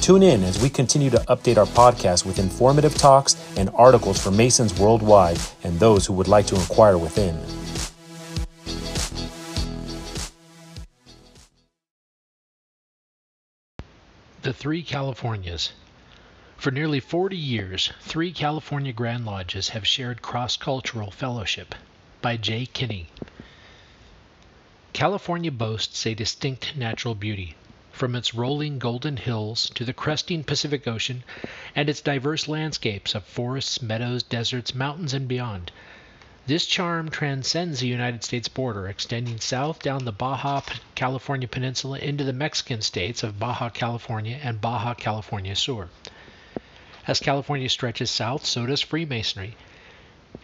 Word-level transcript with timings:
Tune 0.00 0.22
in 0.22 0.42
as 0.44 0.60
we 0.62 0.70
continue 0.70 1.10
to 1.10 1.18
update 1.28 1.58
our 1.58 1.66
podcast 1.66 2.24
with 2.24 2.38
informative 2.38 2.94
talks 2.94 3.36
and 3.56 3.68
articles 3.74 4.18
for 4.18 4.30
Masons 4.30 4.78
worldwide 4.80 5.38
and 5.62 5.78
those 5.78 6.06
who 6.06 6.14
would 6.14 6.26
like 6.26 6.46
to 6.46 6.54
inquire 6.54 6.96
within. 6.96 7.38
The 14.42 14.54
Three 14.54 14.82
Californias. 14.82 15.72
For 16.56 16.70
nearly 16.70 17.00
40 17.00 17.36
years, 17.36 17.92
three 18.00 18.32
California 18.32 18.94
Grand 18.94 19.26
Lodges 19.26 19.68
have 19.70 19.86
shared 19.86 20.22
cross 20.22 20.56
cultural 20.56 21.10
fellowship. 21.10 21.74
By 22.22 22.38
Jay 22.38 22.64
Kinney. 22.64 23.08
California 24.94 25.52
boasts 25.52 26.06
a 26.06 26.14
distinct 26.14 26.74
natural 26.74 27.14
beauty, 27.14 27.54
from 27.92 28.14
its 28.14 28.34
rolling 28.34 28.78
golden 28.78 29.16
hills 29.16 29.70
to 29.70 29.84
the 29.84 29.92
cresting 29.92 30.44
Pacific 30.44 30.86
Ocean 30.86 31.24
and 31.74 31.88
its 31.88 32.00
diverse 32.00 32.48
landscapes 32.48 33.14
of 33.14 33.24
forests, 33.24 33.82
meadows, 33.82 34.22
deserts, 34.22 34.74
mountains, 34.74 35.12
and 35.12 35.26
beyond. 35.26 35.72
This 36.46 36.66
charm 36.66 37.10
transcends 37.10 37.80
the 37.80 37.86
United 37.86 38.24
States 38.24 38.48
border, 38.48 38.88
extending 38.88 39.38
south 39.38 39.82
down 39.82 40.04
the 40.04 40.12
Baja 40.12 40.62
California 40.94 41.46
Peninsula 41.46 41.98
into 41.98 42.24
the 42.24 42.32
Mexican 42.32 42.82
states 42.82 43.22
of 43.22 43.38
Baja 43.38 43.68
California 43.68 44.40
and 44.42 44.60
Baja 44.60 44.94
California 44.94 45.54
Sur. 45.54 45.88
As 47.06 47.20
California 47.20 47.68
stretches 47.68 48.10
south, 48.10 48.46
so 48.46 48.66
does 48.66 48.80
Freemasonry. 48.80 49.56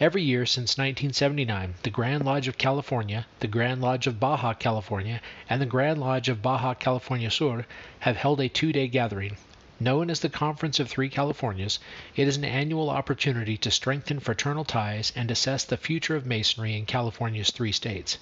Every 0.01 0.23
year 0.23 0.47
since 0.47 0.77
1979, 0.77 1.75
the 1.83 1.91
Grand 1.91 2.25
Lodge 2.25 2.49
of 2.49 2.59
California, 2.59 3.27
the 3.41 3.47
Grand 3.47 3.81
Lodge 3.81 4.07
of 4.07 4.19
Baja 4.19 4.53
California, 4.53 5.21
and 5.49 5.61
the 5.61 5.67
Grand 5.67 6.01
Lodge 6.01 6.29
of 6.29 6.43
Baja 6.43 6.75
California 6.75 7.31
Sur 7.31 7.65
have 8.01 8.17
held 8.17 8.41
a 8.41 8.49
two 8.49 8.73
day 8.73 8.89
gathering 8.89 9.37
Known 9.79 10.09
as 10.09 10.21
the 10.21 10.31
Conference 10.31 10.81
of 10.81 10.89
Three 10.89 11.11
Californias, 11.11 11.79
it 12.15 12.27
is 12.27 12.39
an 12.39 12.47
annual 12.47 12.89
opportunity 12.89 13.59
to 13.59 13.71
strengthen 13.71 14.21
fraternal 14.21 14.65
ties 14.65 15.13
and 15.15 15.31
assess 15.31 15.65
the 15.65 15.77
future 15.77 16.17
of 16.17 16.25
Masonry 16.25 16.75
in 16.75 16.87
California's 16.87 17.51
three 17.51 17.73
states. 17.73 18.17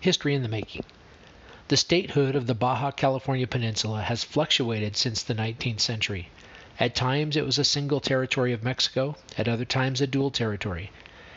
History 0.00 0.34
in 0.34 0.42
the 0.42 0.48
making. 0.48 0.82
The 1.68 1.76
statehood 1.76 2.34
of 2.34 2.48
the 2.48 2.54
Baja 2.54 2.90
California 2.90 3.46
Peninsula 3.46 4.02
has 4.02 4.24
fluctuated 4.24 4.96
since 4.96 5.22
the 5.22 5.36
19th 5.36 5.78
century. 5.78 6.30
At 6.80 6.94
times 6.94 7.36
it 7.36 7.44
was 7.44 7.58
a 7.58 7.64
single 7.64 8.00
territory 8.00 8.54
of 8.54 8.64
Mexico, 8.64 9.14
at 9.36 9.46
other 9.46 9.66
times 9.66 10.00
a 10.00 10.06
dual 10.06 10.30
territory. 10.30 10.90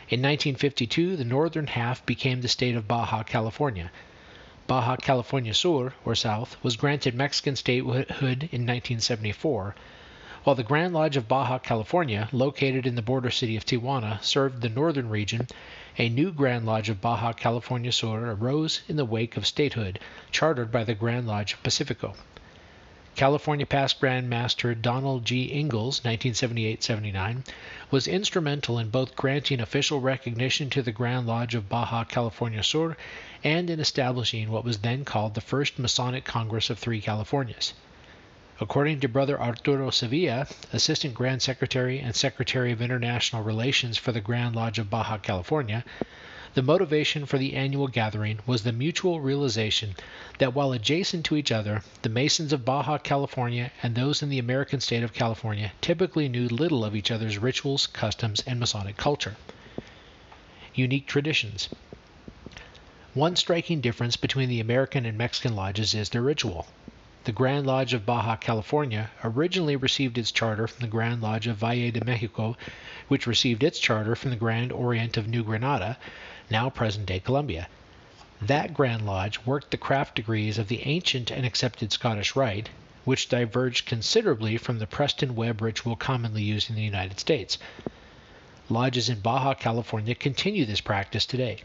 In 0.08 0.22
1952, 0.22 1.18
the 1.18 1.26
northern 1.26 1.68
half 1.68 2.06
became 2.06 2.40
the 2.40 2.48
state 2.48 2.78
of 2.78 2.88
Baja 2.88 3.24
California. 3.24 3.92
Baja 4.68 4.96
California 4.96 5.54
Sur, 5.54 5.92
or 6.06 6.16
South, 6.16 6.56
was 6.64 6.78
granted 6.78 7.14
Mexican 7.14 7.58
statehood 7.58 8.08
in 8.54 8.66
1974, 8.66 9.76
while 10.46 10.56
the 10.56 10.64
Grand 10.64 10.94
Lodge 10.94 11.18
of 11.18 11.28
Baja 11.28 11.60
California, 11.60 12.30
located 12.32 12.88
in 12.88 12.96
the 12.96 13.02
border 13.02 13.30
city 13.30 13.58
of 13.58 13.66
Tijuana, 13.66 14.24
served 14.24 14.62
the 14.62 14.70
northern 14.70 15.10
region. 15.10 15.50
A 15.98 16.08
new 16.08 16.32
Grand 16.32 16.66
Lodge 16.66 16.88
of 16.88 17.02
Baja 17.02 17.34
California 17.34 17.92
Sur 17.92 18.32
arose 18.32 18.80
in 18.88 18.96
the 18.96 19.04
wake 19.04 19.36
of 19.36 19.46
statehood, 19.46 20.00
chartered 20.32 20.72
by 20.72 20.86
the 20.86 20.96
Grand 20.96 21.28
Lodge 21.28 21.52
of 21.52 21.64
Pacifico. 21.64 22.16
California 23.16 23.64
past 23.64 24.00
Grand 24.00 24.28
Master 24.28 24.74
Donald 24.74 25.24
G. 25.24 25.54
Ingalls 25.54 26.00
(1978-79) 26.00 27.46
was 27.92 28.08
instrumental 28.08 28.80
in 28.80 28.90
both 28.90 29.16
granting 29.16 29.60
official 29.60 30.02
recognition 30.02 30.68
to 30.72 30.82
the 30.82 30.92
Grand 30.92 31.28
Lodge 31.28 31.54
of 31.54 31.70
Baja 31.70 32.06
California 32.06 32.64
Sur 32.64 32.98
and 33.44 33.70
in 33.70 33.80
establishing 33.80 34.50
what 34.50 34.66
was 34.66 34.80
then 34.80 35.06
called 35.06 35.36
the 35.36 35.42
First 35.42 35.78
Masonic 35.78 36.26
Congress 36.26 36.72
of 36.72 36.80
Three 36.80 37.02
Californias. 37.02 37.74
According 38.60 39.00
to 39.02 39.08
Brother 39.08 39.40
Arturo 39.40 39.92
Sevilla, 39.92 40.48
Assistant 40.72 41.14
Grand 41.14 41.44
Secretary 41.44 42.00
and 42.00 42.16
Secretary 42.16 42.72
of 42.72 42.82
International 42.82 43.44
Relations 43.44 43.96
for 43.96 44.12
the 44.12 44.22
Grand 44.22 44.56
Lodge 44.56 44.80
of 44.80 44.90
Baja 44.90 45.20
California, 45.20 45.86
the 46.54 46.62
motivation 46.62 47.26
for 47.26 47.40
the 47.40 47.56
annual 47.56 47.88
gathering 47.88 48.38
was 48.46 48.62
the 48.62 48.72
mutual 48.72 49.20
realization 49.20 49.96
that 50.38 50.54
while 50.54 50.72
adjacent 50.72 51.26
to 51.26 51.36
each 51.36 51.52
other, 51.52 51.82
the 52.04 52.10
Masons 52.10 52.54
of 52.54 52.64
Baja 52.64 53.00
California 53.00 53.72
and 53.82 53.96
those 53.96 54.22
in 54.22 54.30
the 54.30 54.38
American 54.38 54.80
state 54.80 55.02
of 55.02 55.14
California 55.14 55.72
typically 55.82 56.30
knew 56.30 56.48
little 56.48 56.86
of 56.86 56.96
each 56.96 57.10
other's 57.10 57.40
rituals, 57.40 57.88
customs, 57.88 58.44
and 58.46 58.60
Masonic 58.60 58.98
culture. 58.98 59.36
Unique 60.76 61.08
traditions. 61.08 61.70
One 63.16 63.36
striking 63.36 63.82
difference 63.82 64.16
between 64.16 64.50
the 64.50 64.60
American 64.60 65.08
and 65.08 65.18
Mexican 65.18 65.56
lodges 65.56 65.96
is 65.96 66.10
their 66.10 66.22
ritual. 66.22 66.68
The 67.24 67.32
Grand 67.32 67.66
Lodge 67.66 67.94
of 67.94 68.06
Baja 68.06 68.36
California 68.36 69.10
originally 69.24 69.76
received 69.76 70.18
its 70.20 70.32
charter 70.32 70.68
from 70.68 70.82
the 70.82 70.92
Grand 70.92 71.22
Lodge 71.22 71.48
of 71.48 71.58
Valle 71.58 71.90
de 71.90 72.04
Mexico, 72.04 72.58
which 73.08 73.26
received 73.26 73.64
its 73.64 73.80
charter 73.80 74.16
from 74.16 74.30
the 74.30 74.36
Grand 74.36 74.72
Orient 74.72 75.18
of 75.18 75.28
New 75.28 75.44
Granada, 75.44 75.98
now 76.50 76.70
present 76.70 77.06
day 77.06 77.20
Colombia. 77.20 77.68
That 78.42 78.74
Grand 78.74 79.06
Lodge 79.06 79.40
worked 79.46 79.72
the 79.72 79.78
craft 79.78 80.16
degrees 80.16 80.58
of 80.58 80.68
the 80.68 80.82
ancient 80.86 81.32
and 81.32 81.46
accepted 81.46 81.92
Scottish 81.92 82.36
Rite, 82.36 82.70
which 83.06 83.30
diverged 83.30 83.86
considerably 83.86 84.58
from 84.58 84.80
the 84.80 84.88
Preston 84.88 85.36
Webb 85.36 85.62
ritual 85.62 85.96
commonly 85.96 86.44
used 86.44 86.70
in 86.70 86.76
the 86.76 86.82
United 86.82 87.20
States. 87.20 87.58
Lodges 88.70 89.10
in 89.10 89.20
Baja 89.20 89.54
California 89.54 90.16
continue 90.16 90.66
this 90.66 90.82
practice 90.82 91.26
today. 91.26 91.60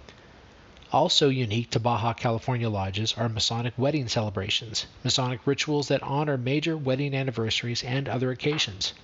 Also 0.93 1.29
unique 1.29 1.71
to 1.71 1.79
Baja 1.79 2.13
California 2.15 2.71
lodges 2.71 3.13
are 3.15 3.29
Masonic 3.29 3.75
wedding 3.77 4.09
celebrations, 4.09 4.87
Masonic 5.05 5.41
rituals 5.47 5.89
that 5.89 6.03
honor 6.03 6.39
major 6.39 6.77
wedding 6.77 7.15
anniversaries 7.15 7.85
and 7.85 8.09
other 8.09 8.31
occasions. 8.31 8.95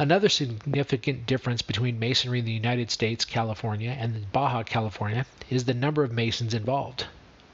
Another 0.00 0.30
significant 0.30 1.26
difference 1.26 1.60
between 1.60 1.98
Masonry 1.98 2.38
in 2.38 2.46
the 2.46 2.52
United 2.52 2.90
States, 2.90 3.26
California, 3.26 3.90
and 3.90 4.32
Baja 4.32 4.62
California 4.62 5.26
is 5.50 5.66
the 5.66 5.74
number 5.74 6.02
of 6.02 6.10
Masons 6.10 6.54
involved. 6.54 7.04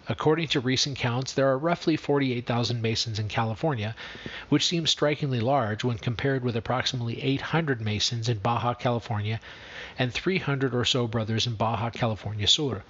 According 0.08 0.46
to 0.50 0.60
recent 0.60 0.96
counts, 0.96 1.32
there 1.32 1.48
are 1.48 1.58
roughly 1.58 1.96
48,000 1.96 2.80
Masons 2.80 3.18
in 3.18 3.26
California, 3.26 3.96
which 4.48 4.64
seems 4.64 4.90
strikingly 4.90 5.40
large 5.40 5.82
when 5.82 5.98
compared 5.98 6.44
with 6.44 6.54
approximately 6.54 7.20
800 7.20 7.80
Masons 7.80 8.28
in 8.28 8.38
Baja 8.38 8.74
California 8.74 9.40
and 9.98 10.14
300 10.14 10.72
or 10.72 10.84
so 10.84 11.08
brothers 11.08 11.48
in 11.48 11.56
Baja 11.56 11.90
California 11.90 12.46
Sur. 12.46 12.84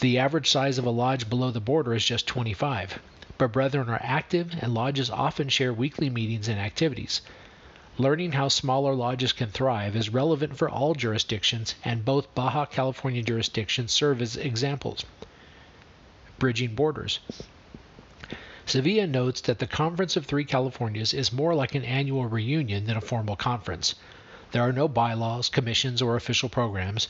The 0.00 0.18
average 0.18 0.50
size 0.50 0.76
of 0.76 0.84
a 0.84 0.90
lodge 0.90 1.30
below 1.30 1.50
the 1.50 1.60
border 1.60 1.94
is 1.94 2.04
just 2.04 2.26
25, 2.26 3.00
but 3.38 3.52
brethren 3.52 3.88
are 3.88 4.02
active 4.04 4.54
and 4.60 4.74
lodges 4.74 5.08
often 5.08 5.48
share 5.48 5.72
weekly 5.72 6.10
meetings 6.10 6.46
and 6.46 6.60
activities. 6.60 7.22
Learning 8.00 8.32
how 8.32 8.48
smaller 8.48 8.94
lodges 8.94 9.34
can 9.34 9.50
thrive 9.50 9.94
is 9.94 10.08
relevant 10.08 10.56
for 10.56 10.70
all 10.70 10.94
jurisdictions, 10.94 11.74
and 11.84 12.02
both 12.02 12.34
Baja 12.34 12.64
California 12.64 13.22
jurisdictions 13.22 13.92
serve 13.92 14.22
as 14.22 14.38
examples. 14.38 15.04
Bridging 16.38 16.74
borders. 16.74 17.18
Sevilla 18.64 19.06
notes 19.06 19.42
that 19.42 19.58
the 19.58 19.66
Conference 19.66 20.16
of 20.16 20.24
Three 20.24 20.46
Californias 20.46 21.12
is 21.12 21.30
more 21.30 21.54
like 21.54 21.74
an 21.74 21.84
annual 21.84 22.24
reunion 22.24 22.86
than 22.86 22.96
a 22.96 23.02
formal 23.02 23.36
conference. 23.36 23.94
There 24.52 24.62
are 24.62 24.72
no 24.72 24.88
bylaws, 24.88 25.50
commissions, 25.50 26.00
or 26.00 26.16
official 26.16 26.48
programs. 26.48 27.08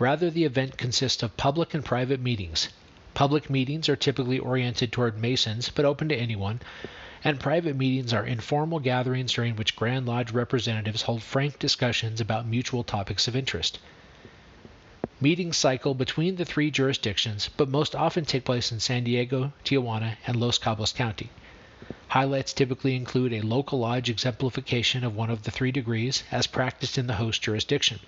Rather, 0.00 0.28
the 0.28 0.42
event 0.42 0.76
consists 0.76 1.22
of 1.22 1.36
public 1.36 1.72
and 1.72 1.84
private 1.84 2.18
meetings. 2.18 2.68
Public 3.14 3.48
meetings 3.48 3.88
are 3.88 3.94
typically 3.94 4.40
oriented 4.40 4.90
toward 4.90 5.20
Masons, 5.20 5.68
but 5.68 5.84
open 5.84 6.08
to 6.08 6.16
anyone 6.16 6.58
and 7.24 7.38
private 7.38 7.76
meetings 7.76 8.12
are 8.12 8.26
informal 8.26 8.80
gatherings 8.80 9.32
during 9.32 9.54
which 9.54 9.76
Grand 9.76 10.06
Lodge 10.06 10.32
representatives 10.32 11.02
hold 11.02 11.22
frank 11.22 11.58
discussions 11.58 12.20
about 12.20 12.46
mutual 12.46 12.82
topics 12.82 13.28
of 13.28 13.36
interest. 13.36 13.78
Meetings 15.20 15.56
cycle 15.56 15.94
between 15.94 16.34
the 16.34 16.44
three 16.44 16.70
jurisdictions, 16.70 17.48
but 17.56 17.68
most 17.68 17.94
often 17.94 18.24
take 18.24 18.44
place 18.44 18.72
in 18.72 18.80
San 18.80 19.04
Diego, 19.04 19.52
Tijuana, 19.64 20.16
and 20.26 20.40
Los 20.40 20.58
Cabos 20.58 20.92
County. 20.92 21.30
Highlights 22.08 22.52
typically 22.52 22.96
include 22.96 23.32
a 23.32 23.40
local 23.40 23.78
lodge 23.78 24.10
exemplification 24.10 25.04
of 25.04 25.14
one 25.14 25.30
of 25.30 25.44
the 25.44 25.50
three 25.50 25.70
degrees 25.70 26.24
as 26.32 26.46
practiced 26.48 26.98
in 26.98 27.06
the 27.06 27.14
host 27.14 27.40
jurisdiction. 27.40 28.00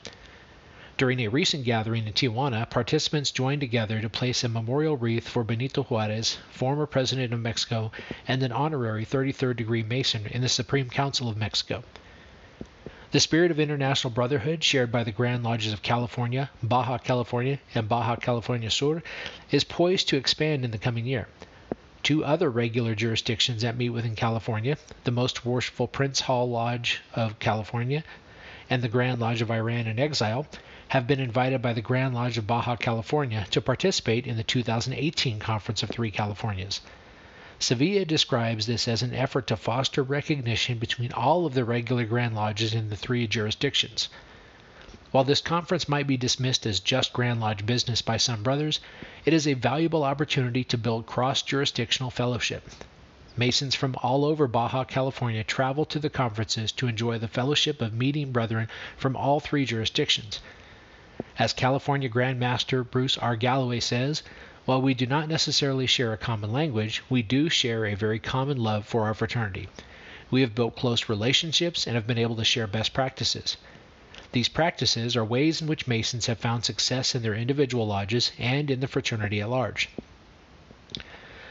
During 0.96 1.18
a 1.22 1.28
recent 1.28 1.64
gathering 1.64 2.06
in 2.06 2.12
Tijuana, 2.12 2.70
participants 2.70 3.32
joined 3.32 3.60
together 3.60 4.00
to 4.00 4.08
place 4.08 4.44
a 4.44 4.48
memorial 4.48 4.96
wreath 4.96 5.26
for 5.26 5.42
Benito 5.42 5.82
Juarez, 5.82 6.38
former 6.50 6.86
president 6.86 7.32
of 7.32 7.40
Mexico 7.40 7.90
and 8.28 8.44
an 8.44 8.52
honorary 8.52 9.04
33rd 9.04 9.56
degree 9.56 9.82
Mason 9.82 10.26
in 10.26 10.40
the 10.40 10.48
Supreme 10.48 10.88
Council 10.88 11.28
of 11.28 11.36
Mexico. 11.36 11.82
The 13.10 13.18
spirit 13.18 13.50
of 13.50 13.58
international 13.58 14.12
brotherhood 14.12 14.62
shared 14.62 14.92
by 14.92 15.02
the 15.02 15.10
Grand 15.10 15.42
Lodges 15.42 15.72
of 15.72 15.82
California, 15.82 16.50
Baja 16.62 16.98
California, 16.98 17.58
and 17.74 17.88
Baja 17.88 18.14
California 18.14 18.70
Sur 18.70 19.02
is 19.50 19.64
poised 19.64 20.08
to 20.10 20.16
expand 20.16 20.64
in 20.64 20.70
the 20.70 20.78
coming 20.78 21.06
year. 21.06 21.26
Two 22.04 22.24
other 22.24 22.48
regular 22.48 22.94
jurisdictions 22.94 23.62
that 23.62 23.76
meet 23.76 23.90
within 23.90 24.14
California, 24.14 24.78
the 25.02 25.10
Most 25.10 25.44
Worshipful 25.44 25.88
Prince 25.88 26.20
Hall 26.20 26.48
Lodge 26.48 27.00
of 27.16 27.40
California 27.40 28.04
and 28.70 28.82
the 28.82 28.88
Grand 28.88 29.20
Lodge 29.20 29.42
of 29.42 29.50
Iran 29.50 29.86
in 29.86 29.98
Exile, 29.98 30.46
have 30.88 31.06
been 31.06 31.20
invited 31.20 31.60
by 31.60 31.72
the 31.72 31.82
Grand 31.82 32.14
Lodge 32.14 32.38
of 32.38 32.46
Baja 32.46 32.76
California 32.76 33.46
to 33.50 33.60
participate 33.60 34.26
in 34.26 34.36
the 34.36 34.42
2018 34.42 35.38
Conference 35.38 35.82
of 35.82 35.90
Three 35.90 36.10
Californias. 36.10 36.80
Sevilla 37.58 38.04
describes 38.04 38.66
this 38.66 38.88
as 38.88 39.02
an 39.02 39.14
effort 39.14 39.46
to 39.46 39.56
foster 39.56 40.02
recognition 40.02 40.78
between 40.78 41.12
all 41.12 41.46
of 41.46 41.54
the 41.54 41.64
regular 41.64 42.04
Grand 42.04 42.34
Lodges 42.34 42.74
in 42.74 42.90
the 42.90 42.96
three 42.96 43.26
jurisdictions. 43.26 44.08
While 45.12 45.24
this 45.24 45.40
conference 45.40 45.88
might 45.88 46.08
be 46.08 46.16
dismissed 46.16 46.66
as 46.66 46.80
just 46.80 47.12
Grand 47.12 47.40
Lodge 47.40 47.64
business 47.64 48.02
by 48.02 48.16
some 48.16 48.42
brothers, 48.42 48.80
it 49.24 49.32
is 49.32 49.46
a 49.46 49.54
valuable 49.54 50.02
opportunity 50.02 50.64
to 50.64 50.76
build 50.76 51.06
cross 51.06 51.40
jurisdictional 51.42 52.10
fellowship. 52.10 52.68
Masons 53.36 53.74
from 53.74 53.96
all 54.02 54.24
over 54.24 54.46
Baja 54.46 54.84
California 54.84 55.42
travel 55.42 55.84
to 55.86 55.98
the 55.98 56.08
conferences 56.08 56.70
to 56.72 56.86
enjoy 56.86 57.18
the 57.18 57.26
fellowship 57.26 57.82
of 57.82 57.92
meeting 57.92 58.30
brethren 58.30 58.68
from 58.96 59.16
all 59.16 59.40
three 59.40 59.64
jurisdictions. 59.64 60.40
As 61.38 61.52
California 61.52 62.08
Grand 62.08 62.38
Master 62.38 62.84
Bruce 62.84 63.18
R. 63.18 63.34
Galloway 63.34 63.80
says, 63.80 64.22
while 64.66 64.80
we 64.80 64.94
do 64.94 65.06
not 65.06 65.28
necessarily 65.28 65.86
share 65.86 66.12
a 66.12 66.16
common 66.16 66.52
language, 66.52 67.02
we 67.10 67.22
do 67.22 67.48
share 67.48 67.84
a 67.84 67.94
very 67.94 68.18
common 68.18 68.56
love 68.56 68.86
for 68.86 69.02
our 69.02 69.14
fraternity. 69.14 69.68
We 70.30 70.40
have 70.40 70.54
built 70.54 70.76
close 70.76 71.08
relationships 71.08 71.86
and 71.86 71.96
have 71.96 72.06
been 72.06 72.18
able 72.18 72.36
to 72.36 72.44
share 72.44 72.66
best 72.66 72.94
practices. 72.94 73.56
These 74.32 74.48
practices 74.48 75.16
are 75.16 75.24
ways 75.24 75.60
in 75.60 75.68
which 75.68 75.86
Masons 75.86 76.26
have 76.26 76.38
found 76.38 76.64
success 76.64 77.14
in 77.14 77.22
their 77.22 77.34
individual 77.34 77.86
lodges 77.86 78.32
and 78.38 78.70
in 78.70 78.80
the 78.80 78.88
fraternity 78.88 79.40
at 79.40 79.50
large. 79.50 79.88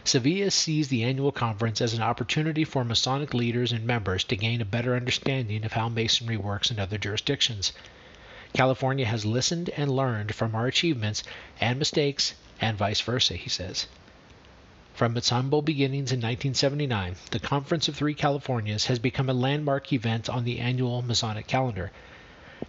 Sevilla 0.05 0.51
sees 0.51 0.89
the 0.89 1.03
annual 1.03 1.31
conference 1.31 1.79
as 1.79 1.94
an 1.94 2.01
opportunity 2.01 2.65
for 2.65 2.83
Masonic 2.83 3.33
leaders 3.33 3.71
and 3.71 3.85
members 3.85 4.25
to 4.25 4.35
gain 4.35 4.59
a 4.59 4.65
better 4.65 4.97
understanding 4.97 5.63
of 5.63 5.71
how 5.71 5.88
Masonry 5.88 6.35
works 6.35 6.69
in 6.69 6.77
other 6.77 6.97
jurisdictions. 6.97 7.71
California 8.53 9.05
has 9.05 9.25
listened 9.25 9.69
and 9.77 9.89
learned 9.89 10.35
from 10.35 10.55
our 10.55 10.67
achievements 10.67 11.23
and 11.61 11.79
mistakes 11.79 12.33
and 12.59 12.77
vice 12.77 13.00
versa, 13.00 13.35
he 13.35 13.50
says. 13.50 13.88
From 14.94 15.15
its 15.15 15.29
humble 15.29 15.61
beginnings 15.61 16.11
in 16.11 16.19
1979, 16.19 17.15
the 17.31 17.39
Conference 17.39 17.88
of 17.88 17.95
Three 17.95 18.13
Californias 18.13 18.88
has 18.88 19.00
become 19.00 19.29
a 19.29 19.33
landmark 19.33 19.94
event 19.94 20.29
on 20.29 20.44
the 20.44 20.59
annual 20.59 21.01
Masonic 21.01 21.47
calendar. 21.47 21.91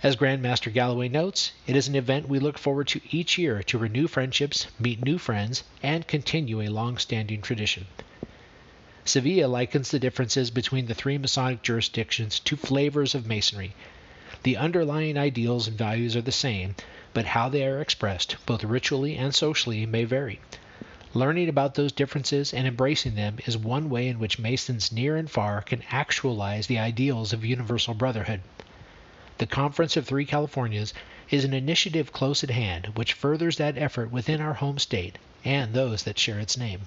As 0.02 0.16
Grandmaster 0.16 0.72
Galloway 0.72 1.08
notes, 1.08 1.52
it 1.68 1.76
is 1.76 1.86
an 1.86 1.94
event 1.94 2.28
we 2.28 2.40
look 2.40 2.58
forward 2.58 2.88
to 2.88 3.00
each 3.12 3.38
year 3.38 3.62
to 3.62 3.78
renew 3.78 4.08
friendships, 4.08 4.66
meet 4.76 5.00
new 5.00 5.18
friends, 5.18 5.62
and 5.84 6.04
continue 6.08 6.60
a 6.60 6.68
long 6.68 6.98
standing 6.98 7.40
tradition. 7.40 7.86
Sevilla 9.04 9.46
likens 9.46 9.92
the 9.92 10.00
differences 10.00 10.50
between 10.50 10.86
the 10.86 10.94
three 10.94 11.16
Masonic 11.16 11.62
jurisdictions 11.62 12.40
to 12.40 12.56
flavors 12.56 13.14
of 13.14 13.28
Masonry. 13.28 13.72
The 14.42 14.56
underlying 14.56 15.16
ideals 15.16 15.68
and 15.68 15.78
values 15.78 16.16
are 16.16 16.22
the 16.22 16.32
same, 16.32 16.74
but 17.12 17.26
how 17.26 17.48
they 17.48 17.64
are 17.64 17.80
expressed, 17.80 18.34
both 18.46 18.64
ritually 18.64 19.16
and 19.16 19.32
socially, 19.32 19.86
may 19.86 20.02
vary. 20.02 20.40
Learning 21.12 21.48
about 21.48 21.76
those 21.76 21.92
differences 21.92 22.52
and 22.52 22.66
embracing 22.66 23.14
them 23.14 23.38
is 23.46 23.56
one 23.56 23.88
way 23.88 24.08
in 24.08 24.18
which 24.18 24.40
Masons 24.40 24.90
near 24.90 25.16
and 25.16 25.30
far 25.30 25.62
can 25.62 25.84
actualize 25.92 26.66
the 26.66 26.80
ideals 26.80 27.32
of 27.32 27.44
universal 27.44 27.94
brotherhood. 27.94 28.40
The 29.38 29.46
Conference 29.46 29.96
of 29.96 30.06
Three 30.06 30.26
Californias 30.26 30.92
is 31.28 31.44
an 31.44 31.52
initiative 31.52 32.12
close 32.12 32.44
at 32.44 32.50
hand 32.50 32.92
which 32.94 33.14
furthers 33.14 33.56
that 33.56 33.76
effort 33.76 34.12
within 34.12 34.40
our 34.40 34.54
home 34.54 34.78
state 34.78 35.18
and 35.44 35.74
those 35.74 36.04
that 36.04 36.20
share 36.20 36.38
its 36.38 36.56
name. 36.56 36.82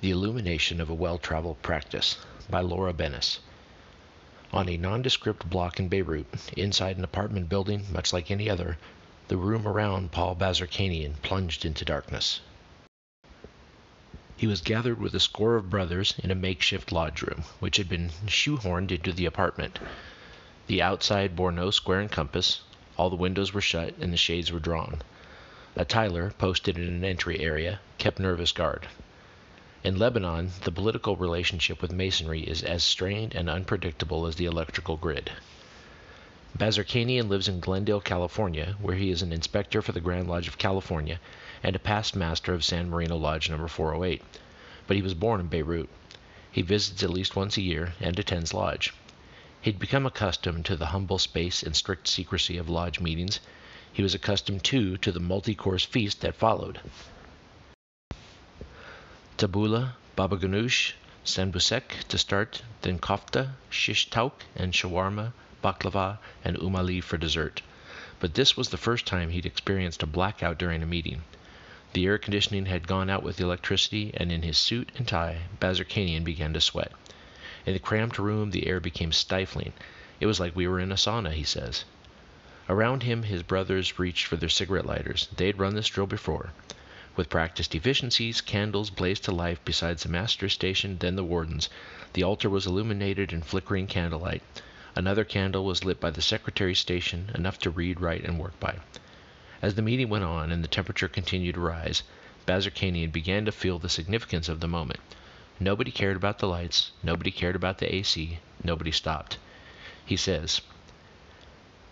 The 0.00 0.10
Illumination 0.10 0.80
of 0.80 0.88
a 0.88 0.94
Well 0.94 1.18
Traveled 1.18 1.60
Practice 1.60 2.18
by 2.48 2.60
Laura 2.60 2.92
Bennis. 2.92 3.40
On 4.52 4.68
a 4.68 4.76
nondescript 4.76 5.50
block 5.50 5.80
in 5.80 5.88
Beirut, 5.88 6.26
inside 6.56 6.98
an 6.98 7.04
apartment 7.04 7.48
building 7.48 7.86
much 7.90 8.12
like 8.12 8.30
any 8.30 8.48
other, 8.48 8.78
the 9.26 9.36
room 9.36 9.66
around 9.66 10.12
Paul 10.12 10.36
Bazarkanian 10.36 11.14
plunged 11.22 11.64
into 11.64 11.84
darkness. 11.84 12.40
He 14.44 14.48
was 14.48 14.60
gathered 14.60 15.00
with 15.00 15.14
a 15.14 15.20
score 15.20 15.56
of 15.56 15.70
brothers 15.70 16.12
in 16.22 16.30
a 16.30 16.34
makeshift 16.34 16.92
lodge 16.92 17.22
room, 17.22 17.44
which 17.60 17.78
had 17.78 17.88
been 17.88 18.10
shoehorned 18.26 18.92
into 18.92 19.10
the 19.10 19.24
apartment. 19.24 19.78
The 20.66 20.82
outside 20.82 21.34
bore 21.34 21.50
no 21.50 21.70
square 21.70 22.00
and 22.00 22.12
compass, 22.12 22.60
all 22.98 23.08
the 23.08 23.16
windows 23.16 23.54
were 23.54 23.62
shut 23.62 23.94
and 23.98 24.12
the 24.12 24.18
shades 24.18 24.52
were 24.52 24.58
drawn. 24.60 25.00
A 25.76 25.86
tiler, 25.86 26.34
posted 26.36 26.76
in 26.76 26.84
an 26.84 27.06
entry 27.06 27.40
area, 27.40 27.80
kept 27.96 28.18
nervous 28.18 28.52
guard. 28.52 28.86
In 29.82 29.98
Lebanon, 29.98 30.50
the 30.64 30.70
political 30.70 31.16
relationship 31.16 31.80
with 31.80 31.90
Masonry 31.90 32.42
is 32.42 32.62
as 32.62 32.84
strained 32.84 33.34
and 33.34 33.48
unpredictable 33.48 34.26
as 34.26 34.36
the 34.36 34.44
electrical 34.44 34.98
grid. 34.98 35.30
Bazarkanian 36.56 37.28
lives 37.28 37.48
in 37.48 37.58
Glendale, 37.58 38.00
California, 38.00 38.76
where 38.80 38.94
he 38.94 39.10
is 39.10 39.22
an 39.22 39.32
inspector 39.32 39.82
for 39.82 39.90
the 39.90 40.00
Grand 40.00 40.28
Lodge 40.28 40.46
of 40.46 40.56
California 40.56 41.18
and 41.64 41.74
a 41.74 41.80
past 41.80 42.14
master 42.14 42.54
of 42.54 42.64
San 42.64 42.88
Marino 42.88 43.16
Lodge 43.16 43.50
number 43.50 43.66
408. 43.66 44.22
But 44.86 44.94
he 44.94 45.02
was 45.02 45.14
born 45.14 45.40
in 45.40 45.48
Beirut. 45.48 45.88
He 46.52 46.62
visits 46.62 47.02
at 47.02 47.10
least 47.10 47.34
once 47.34 47.56
a 47.56 47.60
year 47.60 47.94
and 47.98 48.16
attends 48.20 48.54
lodge. 48.54 48.94
He'd 49.62 49.80
become 49.80 50.06
accustomed 50.06 50.64
to 50.66 50.76
the 50.76 50.86
humble 50.86 51.18
space 51.18 51.64
and 51.64 51.74
strict 51.74 52.06
secrecy 52.06 52.56
of 52.56 52.68
lodge 52.68 53.00
meetings. 53.00 53.40
He 53.92 54.04
was 54.04 54.14
accustomed, 54.14 54.62
too, 54.62 54.96
to 54.98 55.10
the 55.10 55.18
multi 55.18 55.56
course 55.56 55.84
feast 55.84 56.20
that 56.20 56.36
followed. 56.36 56.78
Tabula, 59.36 59.96
baba 60.14 60.36
ganoush, 60.36 60.92
sanbusek 61.24 62.06
to 62.06 62.16
start, 62.16 62.62
then 62.82 63.00
kofta, 63.00 63.54
shish 63.70 64.08
tauk, 64.08 64.44
and 64.54 64.72
shawarma, 64.72 65.32
baklava, 65.64 66.18
and 66.44 66.58
umali 66.58 67.02
for 67.02 67.16
dessert. 67.16 67.62
But 68.20 68.34
this 68.34 68.54
was 68.54 68.68
the 68.68 68.76
first 68.76 69.06
time 69.06 69.30
he'd 69.30 69.46
experienced 69.46 70.02
a 70.02 70.06
blackout 70.06 70.58
during 70.58 70.82
a 70.82 70.86
meeting. 70.86 71.22
The 71.94 72.04
air 72.04 72.18
conditioning 72.18 72.66
had 72.66 72.86
gone 72.86 73.08
out 73.08 73.22
with 73.22 73.38
the 73.38 73.44
electricity, 73.44 74.10
and 74.14 74.30
in 74.30 74.42
his 74.42 74.58
suit 74.58 74.90
and 74.96 75.08
tie, 75.08 75.42
Bazarkanian 75.60 76.24
began 76.24 76.52
to 76.52 76.60
sweat. 76.60 76.92
In 77.64 77.72
the 77.72 77.78
cramped 77.78 78.18
room, 78.18 78.50
the 78.50 78.66
air 78.66 78.78
became 78.78 79.10
stifling. 79.10 79.72
It 80.20 80.26
was 80.26 80.38
like 80.38 80.54
we 80.54 80.66
were 80.68 80.80
in 80.80 80.92
a 80.92 80.96
sauna, 80.96 81.32
he 81.32 81.44
says. 81.44 81.84
Around 82.68 83.04
him, 83.04 83.22
his 83.22 83.42
brothers 83.42 83.98
reached 83.98 84.26
for 84.26 84.36
their 84.36 84.48
cigarette 84.48 84.86
lighters. 84.86 85.28
They'd 85.36 85.58
run 85.58 85.74
this 85.74 85.88
drill 85.88 86.06
before. 86.06 86.52
With 87.16 87.30
practiced 87.30 87.74
efficiencies, 87.74 88.40
candles 88.40 88.90
blazed 88.90 89.24
to 89.24 89.32
life 89.32 89.64
beside 89.64 89.98
the 89.98 90.08
master's 90.08 90.52
station, 90.52 90.98
then 90.98 91.14
the 91.14 91.22
warden's. 91.22 91.68
The 92.14 92.24
altar 92.24 92.50
was 92.50 92.66
illuminated 92.66 93.32
in 93.32 93.42
flickering 93.42 93.86
candlelight. 93.86 94.42
Another 94.96 95.24
candle 95.24 95.64
was 95.64 95.84
lit 95.84 95.98
by 95.98 96.10
the 96.10 96.22
secretary's 96.22 96.78
station, 96.78 97.30
enough 97.34 97.58
to 97.58 97.70
read, 97.70 98.00
write, 98.00 98.22
and 98.24 98.38
work 98.38 98.58
by. 98.60 98.78
As 99.60 99.74
the 99.74 99.82
meeting 99.82 100.08
went 100.08 100.22
on 100.22 100.52
and 100.52 100.62
the 100.62 100.68
temperature 100.68 101.08
continued 101.08 101.56
to 101.56 101.60
rise, 101.60 102.04
Bazarkanian 102.46 103.10
began 103.10 103.44
to 103.44 103.50
feel 103.50 103.78
the 103.80 103.88
significance 103.88 104.48
of 104.48 104.60
the 104.60 104.68
moment. 104.68 105.00
Nobody 105.58 105.90
cared 105.90 106.16
about 106.16 106.38
the 106.38 106.46
lights, 106.46 106.92
nobody 107.02 107.30
cared 107.30 107.56
about 107.56 107.78
the 107.78 107.92
AC, 107.92 108.38
nobody 108.62 108.92
stopped. 108.92 109.38
He 110.06 110.16
says, 110.16 110.60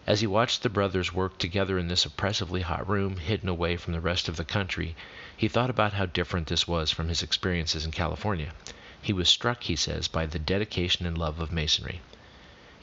as 0.07 0.21
he 0.21 0.27
watched 0.27 0.63
the 0.63 0.69
brothers 0.69 1.13
work 1.13 1.39
together 1.39 1.79
in 1.79 1.89
this 1.89 2.05
oppressively 2.05 2.61
hot 2.61 2.89
room, 2.89 3.19
hidden 3.19 3.49
away 3.49 3.77
from 3.77 3.93
the 3.95 4.01
rest 4.01 4.29
of 4.29 4.37
the 4.37 4.45
country, 4.45 4.95
he 5.37 5.49
thought 5.49 5.71
about 5.71 5.93
how 5.93 6.07
different 6.07 6.49
this 6.49 6.69
was 6.69 6.91
from 6.91 7.09
his 7.09 7.23
experiences 7.23 7.85
in 7.85 7.91
California. 7.91 8.53
He 9.01 9.13
was 9.13 9.29
struck, 9.29 9.63
he 9.63 9.75
says, 9.77 10.09
by 10.09 10.27
the 10.27 10.39
dedication 10.39 11.07
and 11.07 11.17
love 11.17 11.41
of 11.41 11.51
Masonry. 11.51 12.01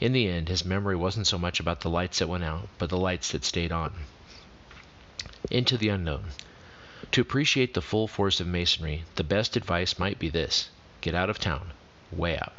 In 0.00 0.14
the 0.14 0.28
end, 0.28 0.48
his 0.48 0.64
memory 0.64 0.96
wasn't 0.96 1.26
so 1.26 1.36
much 1.36 1.60
about 1.60 1.80
the 1.82 1.90
lights 1.90 2.20
that 2.20 2.28
went 2.28 2.42
out, 2.42 2.70
but 2.78 2.88
the 2.88 2.96
lights 2.96 3.32
that 3.32 3.44
stayed 3.44 3.70
on. 3.70 3.92
Into 5.50 5.76
the 5.76 5.90
unknown. 5.90 6.28
To 7.12 7.20
appreciate 7.20 7.74
the 7.74 7.82
full 7.82 8.08
force 8.08 8.40
of 8.40 8.46
Masonry, 8.46 9.04
the 9.16 9.24
best 9.24 9.58
advice 9.58 9.98
might 9.98 10.18
be 10.18 10.30
this 10.30 10.70
get 11.02 11.14
out 11.14 11.28
of 11.28 11.38
town, 11.38 11.72
way 12.10 12.38
out. 12.38 12.54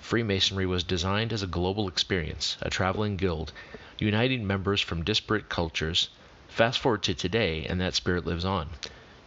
Freemasonry 0.00 0.66
was 0.66 0.84
designed 0.84 1.32
as 1.32 1.42
a 1.42 1.46
global 1.46 1.88
experience, 1.88 2.58
a 2.60 2.68
traveling 2.68 3.16
guild, 3.16 3.50
uniting 3.98 4.46
members 4.46 4.82
from 4.82 5.02
disparate 5.02 5.48
cultures. 5.48 6.10
Fast 6.48 6.78
forward 6.78 7.02
to 7.04 7.14
today, 7.14 7.64
and 7.64 7.80
that 7.80 7.94
spirit 7.94 8.26
lives 8.26 8.44
on. 8.44 8.68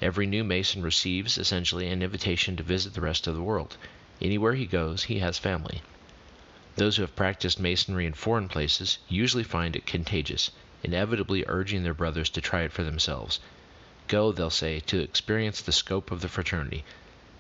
Every 0.04 0.28
new 0.28 0.44
Mason 0.44 0.84
receives, 0.84 1.40
essentially, 1.40 1.88
an 1.88 2.04
invitation 2.04 2.56
to 2.58 2.64
visit 2.64 2.94
the 2.94 3.02
rest 3.02 3.26
of 3.26 3.34
the 3.34 3.42
world. 3.42 3.76
Anywhere 4.22 4.54
he 4.54 4.68
goes, 4.68 5.06
he 5.06 5.18
has 5.18 5.40
family. 5.40 5.82
Those 6.78 6.98
who 6.98 7.02
have 7.02 7.16
practiced 7.16 7.60
Masonry 7.60 8.06
in 8.06 8.14
foreign 8.14 8.48
places 8.48 9.00
usually 9.10 9.44
find 9.44 9.76
it 9.76 9.88
contagious, 9.88 10.52
inevitably 10.84 11.44
urging 11.48 11.82
their 11.82 11.96
brothers 11.96 12.30
to 12.30 12.40
try 12.40 12.62
it 12.62 12.72
for 12.72 12.84
themselves. 12.84 13.40
Go, 14.08 14.32
they'll 14.32 14.52
say, 14.52 14.80
to 14.82 15.00
experience 15.00 15.60
the 15.60 15.72
scope 15.72 16.12
of 16.12 16.22
the 16.22 16.30
fraternity. 16.30 16.86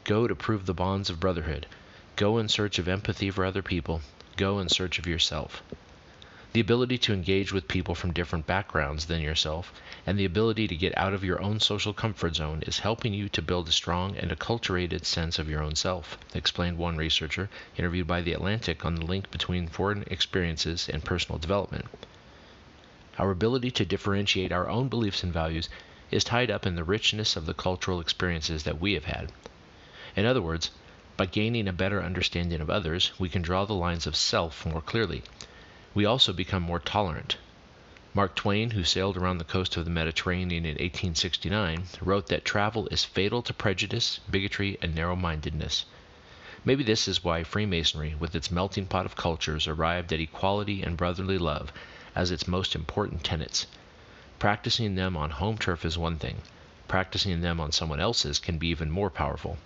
Go 0.05 0.27
to 0.27 0.33
prove 0.35 0.65
the 0.65 0.73
bonds 0.73 1.11
of 1.11 1.19
brotherhood. 1.19 1.67
Go 2.15 2.39
in 2.39 2.49
search 2.49 2.79
of 2.79 2.87
empathy 2.87 3.29
for 3.29 3.45
other 3.45 3.61
people. 3.61 4.01
Go 4.37 4.57
in 4.57 4.69
search 4.69 4.97
of 4.97 5.05
yourself. 5.05 5.61
The 6.53 6.61
ability 6.61 6.97
to 6.99 7.13
engage 7.13 7.51
with 7.51 7.67
people 7.67 7.93
from 7.93 8.13
different 8.13 8.47
backgrounds 8.47 9.07
than 9.07 9.19
yourself, 9.19 9.73
and 10.05 10.17
the 10.17 10.23
ability 10.23 10.69
to 10.69 10.77
get 10.77 10.97
out 10.97 11.13
of 11.13 11.21
your 11.21 11.41
own 11.41 11.59
social 11.59 11.91
comfort 11.91 12.37
zone 12.37 12.63
is 12.65 12.79
helping 12.79 13.13
you 13.13 13.27
to 13.27 13.41
build 13.41 13.67
a 13.67 13.73
strong 13.73 14.15
and 14.15 14.31
acculturated 14.31 15.03
sense 15.03 15.39
of 15.39 15.49
your 15.49 15.61
own 15.61 15.75
self, 15.75 16.17
explained 16.33 16.77
one 16.77 16.95
researcher 16.95 17.49
interviewed 17.75 18.07
by 18.07 18.21
The 18.21 18.31
Atlantic 18.31 18.85
on 18.85 18.95
the 18.95 19.05
link 19.05 19.29
between 19.29 19.67
foreign 19.67 20.05
experiences 20.07 20.87
and 20.87 21.03
personal 21.03 21.37
development. 21.37 21.83
Our 23.19 23.31
ability 23.31 23.71
to 23.71 23.85
differentiate 23.85 24.53
our 24.53 24.69
own 24.69 24.87
beliefs 24.87 25.23
and 25.23 25.33
values 25.33 25.67
is 26.11 26.23
tied 26.23 26.49
up 26.49 26.65
in 26.65 26.75
the 26.75 26.85
richness 26.85 27.35
of 27.35 27.45
the 27.45 27.53
cultural 27.53 27.99
experiences 27.99 28.63
that 28.63 28.79
we 28.79 28.93
have 28.93 29.03
had. 29.03 29.33
In 30.15 30.25
other 30.25 30.41
words, 30.41 30.71
by 31.17 31.25
gaining 31.25 31.67
a 31.67 31.73
better 31.73 32.01
understanding 32.01 32.61
of 32.61 32.69
others, 32.69 33.11
we 33.19 33.27
can 33.27 33.41
draw 33.41 33.65
the 33.65 33.73
lines 33.73 34.07
of 34.07 34.15
self 34.15 34.65
more 34.65 34.81
clearly 34.81 35.23
we 35.97 36.05
also 36.05 36.31
become 36.31 36.61
more 36.61 36.77
tolerant. 36.77 37.37
Mark 38.13 38.35
Twain, 38.35 38.69
who 38.69 38.83
sailed 38.83 39.17
around 39.17 39.39
the 39.39 39.43
coast 39.43 39.75
of 39.77 39.83
the 39.83 39.89
Mediterranean 39.89 40.63
in 40.63 40.73
1869, 40.73 41.85
wrote 42.01 42.27
that 42.27 42.45
travel 42.45 42.87
is 42.89 43.03
fatal 43.03 43.41
to 43.41 43.51
prejudice, 43.51 44.19
bigotry, 44.29 44.77
and 44.79 44.93
narrow 44.93 45.15
mindedness. 45.15 45.85
Maybe 46.63 46.83
this 46.83 47.07
is 47.07 47.23
why 47.23 47.43
Freemasonry, 47.43 48.13
with 48.13 48.35
its 48.35 48.51
melting 48.51 48.85
pot 48.85 49.07
of 49.07 49.15
cultures, 49.15 49.67
arrived 49.67 50.13
at 50.13 50.19
equality 50.19 50.83
and 50.83 50.95
brotherly 50.95 51.39
love 51.39 51.73
as 52.13 52.29
its 52.29 52.47
most 52.47 52.75
important 52.75 53.23
tenets. 53.23 53.65
Practicing 54.37 54.93
them 54.93 55.17
on 55.17 55.31
home 55.31 55.57
turf 55.57 55.83
is 55.83 55.97
one 55.97 56.19
thing, 56.19 56.43
practicing 56.87 57.41
them 57.41 57.59
on 57.59 57.71
someone 57.71 57.99
else's 57.99 58.37
can 58.37 58.59
be 58.59 58.67
even 58.67 58.91
more 58.91 59.09
powerful. 59.09 59.57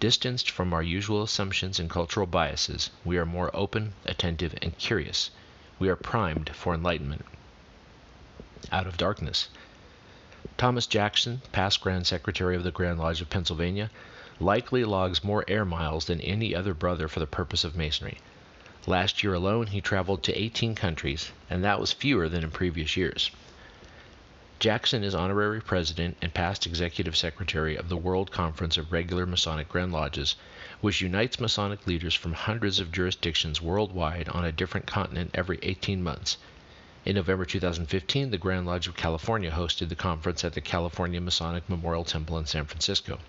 Distanced 0.00 0.50
from 0.50 0.72
our 0.72 0.82
usual 0.82 1.22
assumptions 1.22 1.78
and 1.78 1.88
cultural 1.88 2.26
biases, 2.26 2.90
we 3.04 3.16
are 3.16 3.24
more 3.24 3.54
open, 3.54 3.94
attentive, 4.04 4.58
and 4.60 4.76
curious 4.76 5.30
we 5.82 5.88
are 5.88 5.96
primed 5.96 6.48
for 6.54 6.74
enlightenment. 6.74 7.24
Out 8.70 8.86
of 8.86 8.96
darkness. 8.96 9.48
Thomas 10.56 10.86
Jackson, 10.86 11.42
past 11.50 11.80
Grand 11.80 12.06
Secretary 12.06 12.54
of 12.54 12.62
the 12.62 12.70
Grand 12.70 13.00
Lodge 13.00 13.20
of 13.20 13.28
Pennsylvania, 13.28 13.90
likely 14.38 14.84
logs 14.84 15.24
more 15.24 15.44
air 15.48 15.64
miles 15.64 16.04
than 16.04 16.20
any 16.20 16.54
other 16.54 16.72
brother 16.72 17.08
for 17.08 17.18
the 17.18 17.26
purpose 17.26 17.64
of 17.64 17.74
Masonry. 17.74 18.18
Last 18.86 19.24
year 19.24 19.34
alone, 19.34 19.66
he 19.66 19.80
traveled 19.80 20.22
to 20.22 20.40
18 20.40 20.76
countries, 20.76 21.32
and 21.50 21.64
that 21.64 21.80
was 21.80 21.92
fewer 21.92 22.28
than 22.28 22.44
in 22.44 22.52
previous 22.52 22.96
years. 22.96 23.32
Jackson 24.60 25.02
is 25.02 25.16
honorary 25.16 25.60
president 25.60 26.16
and 26.22 26.32
past 26.32 26.64
executive 26.64 27.16
secretary 27.16 27.74
of 27.74 27.88
the 27.88 27.96
World 27.96 28.30
Conference 28.30 28.76
of 28.76 28.92
Regular 28.92 29.26
Masonic 29.26 29.68
Grand 29.68 29.92
Lodges, 29.92 30.36
which 30.82 31.00
unites 31.00 31.38
Masonic 31.38 31.86
leaders 31.86 32.12
from 32.12 32.32
hundreds 32.32 32.80
of 32.80 32.90
jurisdictions 32.90 33.62
worldwide 33.62 34.28
on 34.28 34.44
a 34.44 34.50
different 34.50 34.84
continent 34.84 35.30
every 35.32 35.56
18 35.62 36.02
months. 36.02 36.36
In 37.04 37.14
November 37.14 37.44
2015, 37.44 38.32
the 38.32 38.36
Grand 38.36 38.66
Lodge 38.66 38.88
of 38.88 38.96
California 38.96 39.52
hosted 39.52 39.88
the 39.88 39.94
conference 39.94 40.42
at 40.42 40.54
the 40.54 40.60
California 40.60 41.20
Masonic 41.20 41.68
Memorial 41.68 42.02
Temple 42.02 42.36
in 42.36 42.46
San 42.46 42.64
Francisco. 42.64 43.20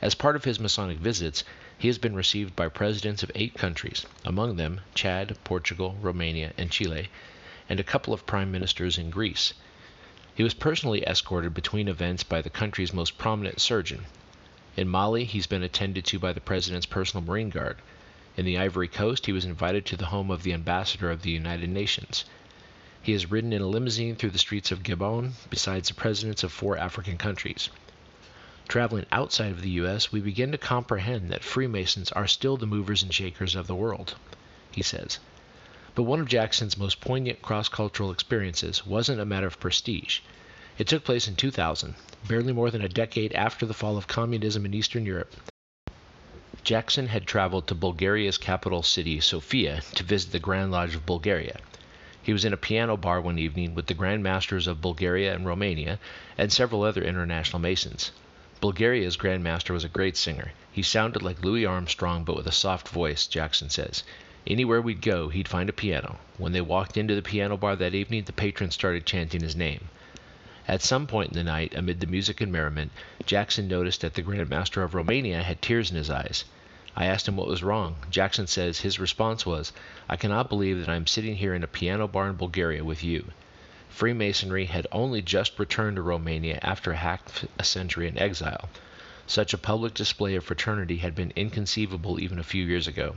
As 0.00 0.14
part 0.14 0.36
of 0.36 0.44
his 0.44 0.60
Masonic 0.60 0.98
visits, 0.98 1.42
he 1.76 1.88
has 1.88 1.98
been 1.98 2.14
received 2.14 2.54
by 2.54 2.68
presidents 2.68 3.24
of 3.24 3.32
eight 3.34 3.54
countries, 3.54 4.06
among 4.24 4.54
them 4.54 4.82
Chad, 4.94 5.36
Portugal, 5.42 5.96
Romania, 6.00 6.52
and 6.56 6.70
Chile, 6.70 7.08
and 7.68 7.80
a 7.80 7.84
couple 7.84 8.14
of 8.14 8.24
prime 8.24 8.52
ministers 8.52 8.98
in 8.98 9.10
Greece. 9.10 9.52
He 10.36 10.44
was 10.44 10.54
personally 10.54 11.02
escorted 11.02 11.54
between 11.54 11.88
events 11.88 12.22
by 12.22 12.40
the 12.40 12.50
country's 12.50 12.92
most 12.92 13.18
prominent 13.18 13.60
surgeon. 13.60 14.06
In 14.76 14.88
Mali, 14.88 15.24
he's 15.24 15.48
been 15.48 15.64
attended 15.64 16.04
to 16.04 16.20
by 16.20 16.32
the 16.32 16.40
president's 16.40 16.86
personal 16.86 17.26
Marine 17.26 17.50
Guard. 17.50 17.78
In 18.36 18.44
the 18.44 18.56
Ivory 18.56 18.86
Coast, 18.86 19.26
he 19.26 19.32
was 19.32 19.44
invited 19.44 19.84
to 19.86 19.96
the 19.96 20.06
home 20.06 20.30
of 20.30 20.44
the 20.44 20.52
ambassador 20.52 21.10
of 21.10 21.22
the 21.22 21.32
United 21.32 21.68
Nations. 21.68 22.24
He 23.02 23.10
has 23.10 23.32
ridden 23.32 23.52
in 23.52 23.62
a 23.62 23.66
limousine 23.66 24.14
through 24.14 24.30
the 24.30 24.38
streets 24.38 24.70
of 24.70 24.84
Gabon 24.84 25.32
besides 25.50 25.88
the 25.88 25.94
presidents 25.94 26.44
of 26.44 26.52
four 26.52 26.78
African 26.78 27.18
countries. 27.18 27.68
Traveling 28.68 29.06
outside 29.10 29.50
of 29.50 29.62
the 29.62 29.70
U.S., 29.70 30.12
we 30.12 30.20
begin 30.20 30.52
to 30.52 30.58
comprehend 30.58 31.30
that 31.30 31.42
Freemasons 31.42 32.12
are 32.12 32.28
still 32.28 32.56
the 32.56 32.64
movers 32.64 33.02
and 33.02 33.12
shakers 33.12 33.56
of 33.56 33.66
the 33.66 33.74
world, 33.74 34.14
he 34.70 34.82
says. 34.82 35.18
But 35.96 36.04
one 36.04 36.20
of 36.20 36.28
Jackson's 36.28 36.78
most 36.78 37.00
poignant 37.00 37.42
cross 37.42 37.68
cultural 37.68 38.12
experiences 38.12 38.86
wasn't 38.86 39.20
a 39.20 39.24
matter 39.24 39.48
of 39.48 39.58
prestige. 39.58 40.20
It 40.78 40.86
took 40.86 41.02
place 41.02 41.26
in 41.26 41.34
2000, 41.34 41.96
barely 42.28 42.52
more 42.52 42.70
than 42.70 42.82
a 42.82 42.88
decade 42.88 43.32
after 43.32 43.64
the 43.66 43.74
fall 43.74 43.96
of 43.96 44.06
communism 44.06 44.66
in 44.66 44.74
Eastern 44.74 45.06
Europe. 45.06 45.34
Jackson 46.62 47.06
had 47.06 47.26
traveled 47.26 47.66
to 47.66 47.74
Bulgaria's 47.74 48.36
capital 48.36 48.82
city, 48.82 49.18
Sofia, 49.20 49.82
to 49.94 50.04
visit 50.04 50.30
the 50.30 50.38
Grand 50.38 50.70
Lodge 50.70 50.94
of 50.94 51.06
Bulgaria. 51.06 51.58
He 52.22 52.34
was 52.34 52.44
in 52.44 52.52
a 52.52 52.58
piano 52.58 52.98
bar 52.98 53.20
one 53.20 53.38
evening 53.38 53.74
with 53.74 53.86
the 53.86 53.94
Grand 53.94 54.22
Masters 54.22 54.66
of 54.66 54.82
Bulgaria 54.82 55.34
and 55.34 55.46
Romania 55.46 55.98
and 56.36 56.52
several 56.52 56.82
other 56.82 57.02
international 57.02 57.60
Masons. 57.60 58.12
Bulgaria's 58.60 59.16
Grand 59.16 59.42
Master 59.42 59.72
was 59.72 59.84
a 59.84 59.88
great 59.88 60.18
singer. 60.18 60.52
He 60.70 60.82
sounded 60.82 61.22
like 61.22 61.42
Louis 61.42 61.64
Armstrong 61.64 62.24
but 62.24 62.36
with 62.36 62.46
a 62.46 62.52
soft 62.52 62.90
voice, 62.90 63.26
Jackson 63.26 63.70
says. 63.70 64.02
Anywhere 64.46 64.82
we'd 64.82 65.00
go, 65.00 65.30
he'd 65.30 65.48
find 65.48 65.70
a 65.70 65.72
piano. 65.72 66.18
When 66.36 66.52
they 66.52 66.60
walked 66.60 66.98
into 66.98 67.14
the 67.14 67.22
piano 67.22 67.56
bar 67.56 67.74
that 67.76 67.94
evening, 67.94 68.24
the 68.24 68.34
patrons 68.34 68.74
started 68.74 69.06
chanting 69.06 69.40
his 69.40 69.56
name. 69.56 69.88
At 70.72 70.82
some 70.82 71.08
point 71.08 71.32
in 71.32 71.36
the 71.36 71.42
night, 71.42 71.74
amid 71.74 71.98
the 71.98 72.06
music 72.06 72.40
and 72.40 72.52
merriment, 72.52 72.92
Jackson 73.26 73.66
noticed 73.66 74.02
that 74.02 74.14
the 74.14 74.22
Grand 74.22 74.48
Master 74.48 74.84
of 74.84 74.94
Romania 74.94 75.42
had 75.42 75.60
tears 75.60 75.90
in 75.90 75.96
his 75.96 76.08
eyes. 76.08 76.44
I 76.94 77.06
asked 77.06 77.26
him 77.26 77.36
what 77.36 77.48
was 77.48 77.64
wrong. 77.64 77.96
Jackson 78.08 78.46
says 78.46 78.78
his 78.78 79.00
response 79.00 79.44
was, 79.44 79.72
I 80.08 80.14
cannot 80.14 80.48
believe 80.48 80.78
that 80.78 80.88
I 80.88 80.94
am 80.94 81.08
sitting 81.08 81.34
here 81.34 81.54
in 81.54 81.64
a 81.64 81.66
piano 81.66 82.06
bar 82.06 82.28
in 82.28 82.36
Bulgaria 82.36 82.84
with 82.84 83.02
you. 83.02 83.32
Freemasonry 83.88 84.66
had 84.66 84.86
only 84.92 85.22
just 85.22 85.58
returned 85.58 85.96
to 85.96 86.02
Romania 86.02 86.60
after 86.62 86.92
half 86.92 87.44
a 87.58 87.64
century 87.64 88.06
in 88.06 88.16
exile. 88.16 88.68
Such 89.26 89.52
a 89.52 89.58
public 89.58 89.94
display 89.94 90.36
of 90.36 90.44
fraternity 90.44 90.98
had 90.98 91.16
been 91.16 91.32
inconceivable 91.34 92.20
even 92.20 92.38
a 92.38 92.44
few 92.44 92.64
years 92.64 92.86
ago. 92.86 93.16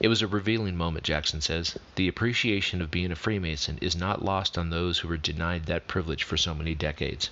It 0.00 0.06
was 0.06 0.22
a 0.22 0.28
revealing 0.28 0.76
moment, 0.76 1.04
Jackson 1.04 1.40
says. 1.40 1.76
The 1.96 2.06
appreciation 2.06 2.80
of 2.80 2.90
being 2.90 3.10
a 3.10 3.16
Freemason 3.16 3.78
is 3.80 3.96
not 3.96 4.24
lost 4.24 4.56
on 4.56 4.70
those 4.70 5.00
who 5.00 5.08
were 5.08 5.16
denied 5.16 5.66
that 5.66 5.88
privilege 5.88 6.22
for 6.22 6.36
so 6.36 6.54
many 6.54 6.74
decades. 6.76 7.30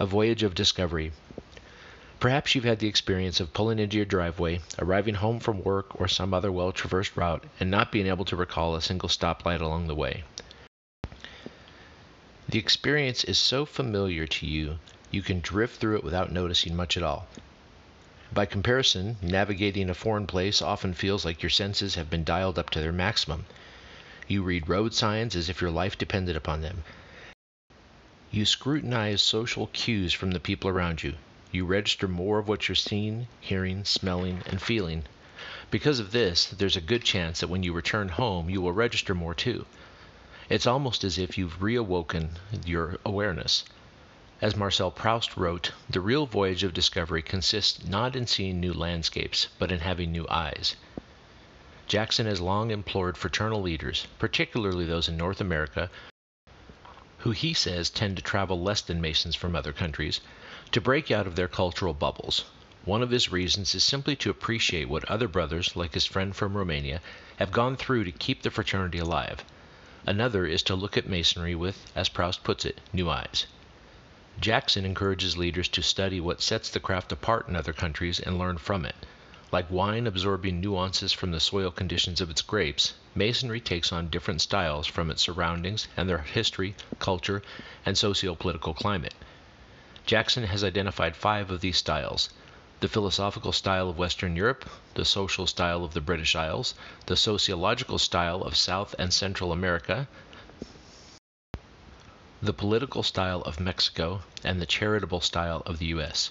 A 0.00 0.06
voyage 0.06 0.42
of 0.42 0.56
discovery. 0.56 1.12
Perhaps 2.18 2.54
you've 2.54 2.64
had 2.64 2.80
the 2.80 2.88
experience 2.88 3.38
of 3.38 3.52
pulling 3.52 3.78
into 3.78 3.96
your 3.96 4.06
driveway, 4.06 4.60
arriving 4.80 5.14
home 5.14 5.38
from 5.38 5.62
work 5.62 6.00
or 6.00 6.08
some 6.08 6.34
other 6.34 6.50
well 6.50 6.72
traversed 6.72 7.16
route, 7.16 7.44
and 7.60 7.70
not 7.70 7.92
being 7.92 8.08
able 8.08 8.24
to 8.24 8.34
recall 8.34 8.74
a 8.74 8.82
single 8.82 9.08
stoplight 9.08 9.60
along 9.60 9.86
the 9.86 9.94
way. 9.94 10.24
The 12.48 12.58
experience 12.58 13.22
is 13.22 13.38
so 13.38 13.64
familiar 13.64 14.26
to 14.26 14.46
you, 14.46 14.78
you 15.12 15.22
can 15.22 15.38
drift 15.38 15.78
through 15.78 15.96
it 15.96 16.04
without 16.04 16.32
noticing 16.32 16.74
much 16.74 16.96
at 16.96 17.04
all. 17.04 17.28
By 18.34 18.46
comparison, 18.46 19.16
navigating 19.22 19.88
a 19.88 19.94
foreign 19.94 20.26
place 20.26 20.60
often 20.60 20.92
feels 20.92 21.24
like 21.24 21.40
your 21.40 21.50
senses 21.50 21.94
have 21.94 22.10
been 22.10 22.24
dialed 22.24 22.58
up 22.58 22.68
to 22.70 22.80
their 22.80 22.90
maximum. 22.90 23.46
You 24.26 24.42
read 24.42 24.68
road 24.68 24.92
signs 24.92 25.36
as 25.36 25.48
if 25.48 25.60
your 25.60 25.70
life 25.70 25.96
depended 25.96 26.34
upon 26.34 26.60
them. 26.60 26.82
You 28.32 28.44
scrutinize 28.44 29.22
social 29.22 29.68
cues 29.68 30.12
from 30.12 30.32
the 30.32 30.40
people 30.40 30.68
around 30.68 31.04
you. 31.04 31.14
You 31.52 31.64
register 31.64 32.08
more 32.08 32.40
of 32.40 32.48
what 32.48 32.66
you're 32.66 32.74
seeing, 32.74 33.28
hearing, 33.40 33.84
smelling, 33.84 34.42
and 34.46 34.60
feeling. 34.60 35.04
Because 35.70 36.00
of 36.00 36.10
this, 36.10 36.46
there's 36.46 36.76
a 36.76 36.80
good 36.80 37.04
chance 37.04 37.38
that 37.38 37.46
when 37.46 37.62
you 37.62 37.72
return 37.72 38.08
home, 38.08 38.50
you 38.50 38.60
will 38.60 38.72
register 38.72 39.14
more 39.14 39.34
too. 39.34 39.64
It's 40.48 40.66
almost 40.66 41.04
as 41.04 41.18
if 41.18 41.38
you've 41.38 41.60
reawoken 41.60 42.30
your 42.66 42.98
awareness. 43.06 43.62
As 44.44 44.54
Marcel 44.54 44.90
Proust 44.90 45.38
wrote, 45.38 45.72
the 45.88 46.02
real 46.02 46.26
voyage 46.26 46.64
of 46.64 46.74
discovery 46.74 47.22
consists 47.22 47.82
not 47.82 48.14
in 48.14 48.26
seeing 48.26 48.60
new 48.60 48.74
landscapes, 48.74 49.48
but 49.58 49.72
in 49.72 49.80
having 49.80 50.12
new 50.12 50.26
eyes. 50.28 50.76
Jackson 51.86 52.26
has 52.26 52.42
long 52.42 52.70
implored 52.70 53.16
fraternal 53.16 53.62
leaders, 53.62 54.06
particularly 54.18 54.84
those 54.84 55.08
in 55.08 55.16
North 55.16 55.40
America, 55.40 55.90
who 57.20 57.30
he 57.30 57.54
says 57.54 57.88
tend 57.88 58.18
to 58.18 58.22
travel 58.22 58.62
less 58.62 58.82
than 58.82 59.00
Masons 59.00 59.34
from 59.34 59.56
other 59.56 59.72
countries, 59.72 60.20
to 60.72 60.78
break 60.78 61.10
out 61.10 61.26
of 61.26 61.36
their 61.36 61.48
cultural 61.48 61.94
bubbles. 61.94 62.44
One 62.84 63.02
of 63.02 63.12
his 63.12 63.32
reasons 63.32 63.74
is 63.74 63.82
simply 63.82 64.14
to 64.16 64.28
appreciate 64.28 64.90
what 64.90 65.06
other 65.06 65.26
brothers, 65.26 65.74
like 65.74 65.94
his 65.94 66.04
friend 66.04 66.36
from 66.36 66.54
Romania, 66.54 67.00
have 67.38 67.50
gone 67.50 67.78
through 67.78 68.04
to 68.04 68.12
keep 68.12 68.42
the 68.42 68.50
fraternity 68.50 68.98
alive. 68.98 69.42
Another 70.04 70.44
is 70.44 70.62
to 70.64 70.74
look 70.74 70.98
at 70.98 71.08
Masonry 71.08 71.54
with, 71.54 71.90
as 71.96 72.10
Proust 72.10 72.44
puts 72.44 72.66
it, 72.66 72.82
new 72.92 73.08
eyes. 73.08 73.46
Jackson 74.40 74.84
encourages 74.84 75.36
leaders 75.36 75.68
to 75.68 75.80
study 75.80 76.20
what 76.20 76.42
sets 76.42 76.68
the 76.68 76.80
craft 76.80 77.12
apart 77.12 77.46
in 77.46 77.54
other 77.54 77.72
countries 77.72 78.18
and 78.18 78.36
learn 78.36 78.58
from 78.58 78.84
it. 78.84 78.96
Like 79.52 79.70
wine 79.70 80.08
absorbing 80.08 80.60
nuances 80.60 81.12
from 81.12 81.30
the 81.30 81.38
soil 81.38 81.70
conditions 81.70 82.20
of 82.20 82.30
its 82.30 82.42
grapes, 82.42 82.94
Masonry 83.14 83.60
takes 83.60 83.92
on 83.92 84.08
different 84.08 84.40
styles 84.40 84.88
from 84.88 85.08
its 85.08 85.22
surroundings 85.22 85.86
and 85.96 86.08
their 86.08 86.18
history, 86.18 86.74
culture, 86.98 87.42
and 87.86 87.96
socio 87.96 88.34
political 88.34 88.74
climate. 88.74 89.14
Jackson 90.04 90.42
has 90.42 90.64
identified 90.64 91.14
five 91.14 91.52
of 91.52 91.60
these 91.60 91.76
styles 91.78 92.28
the 92.80 92.88
philosophical 92.88 93.52
style 93.52 93.88
of 93.88 93.98
Western 93.98 94.34
Europe, 94.34 94.68
the 94.94 95.04
social 95.04 95.46
style 95.46 95.84
of 95.84 95.94
the 95.94 96.00
British 96.00 96.34
Isles, 96.34 96.74
the 97.06 97.16
sociological 97.16 98.00
style 98.00 98.42
of 98.42 98.56
South 98.56 98.96
and 98.98 99.14
Central 99.14 99.52
America, 99.52 100.08
the 102.44 102.52
political 102.52 103.02
style 103.02 103.40
of 103.42 103.58
Mexico, 103.58 104.20
and 104.44 104.60
the 104.60 104.66
charitable 104.66 105.22
style 105.22 105.62
of 105.64 105.78
the 105.78 105.86
U.S. 105.86 106.30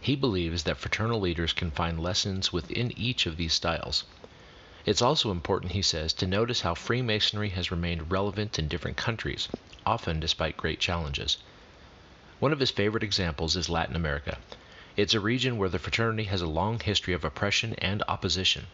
He 0.00 0.16
believes 0.16 0.62
that 0.62 0.78
fraternal 0.78 1.20
leaders 1.20 1.52
can 1.52 1.70
find 1.70 2.02
lessons 2.02 2.50
within 2.50 2.98
each 2.98 3.26
of 3.26 3.36
these 3.36 3.52
styles. 3.52 4.04
It's 4.86 5.02
also 5.02 5.30
important, 5.30 5.72
he 5.72 5.82
says, 5.82 6.14
to 6.14 6.26
notice 6.26 6.62
how 6.62 6.74
Freemasonry 6.74 7.50
has 7.50 7.70
remained 7.70 8.10
relevant 8.10 8.58
in 8.58 8.68
different 8.68 8.96
countries, 8.96 9.50
often 9.84 10.18
despite 10.18 10.56
great 10.56 10.80
challenges. 10.80 11.36
One 12.38 12.54
of 12.54 12.60
his 12.60 12.70
favorite 12.70 13.02
examples 13.02 13.54
is 13.54 13.68
Latin 13.68 13.96
America. 13.96 14.38
It's 14.96 15.12
a 15.12 15.20
region 15.20 15.58
where 15.58 15.68
the 15.68 15.78
fraternity 15.78 16.24
has 16.24 16.40
a 16.40 16.46
long 16.46 16.80
history 16.80 17.12
of 17.12 17.22
oppression 17.22 17.74
and 17.74 18.02
opposition, 18.08 18.68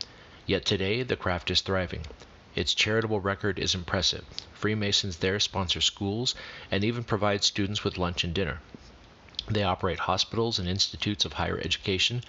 yet 0.46 0.64
today 0.64 1.02
the 1.02 1.16
craft 1.16 1.50
is 1.50 1.62
thriving. 1.62 2.06
Its 2.54 2.74
charitable 2.74 3.20
record 3.20 3.58
is 3.58 3.74
impressive. 3.74 4.24
Freemasons 4.52 5.18
there 5.18 5.38
sponsor 5.38 5.80
schools 5.80 6.34
and 6.70 6.82
even 6.82 7.04
provide 7.04 7.44
students 7.44 7.84
with 7.84 7.96
lunch 7.96 8.24
and 8.24 8.34
dinner. 8.34 8.60
They 9.48 9.62
operate 9.62 10.00
hospitals 10.00 10.58
and 10.58 10.68
institutes 10.68 11.24
of 11.24 11.34
higher 11.34 11.58
education. 11.58 12.22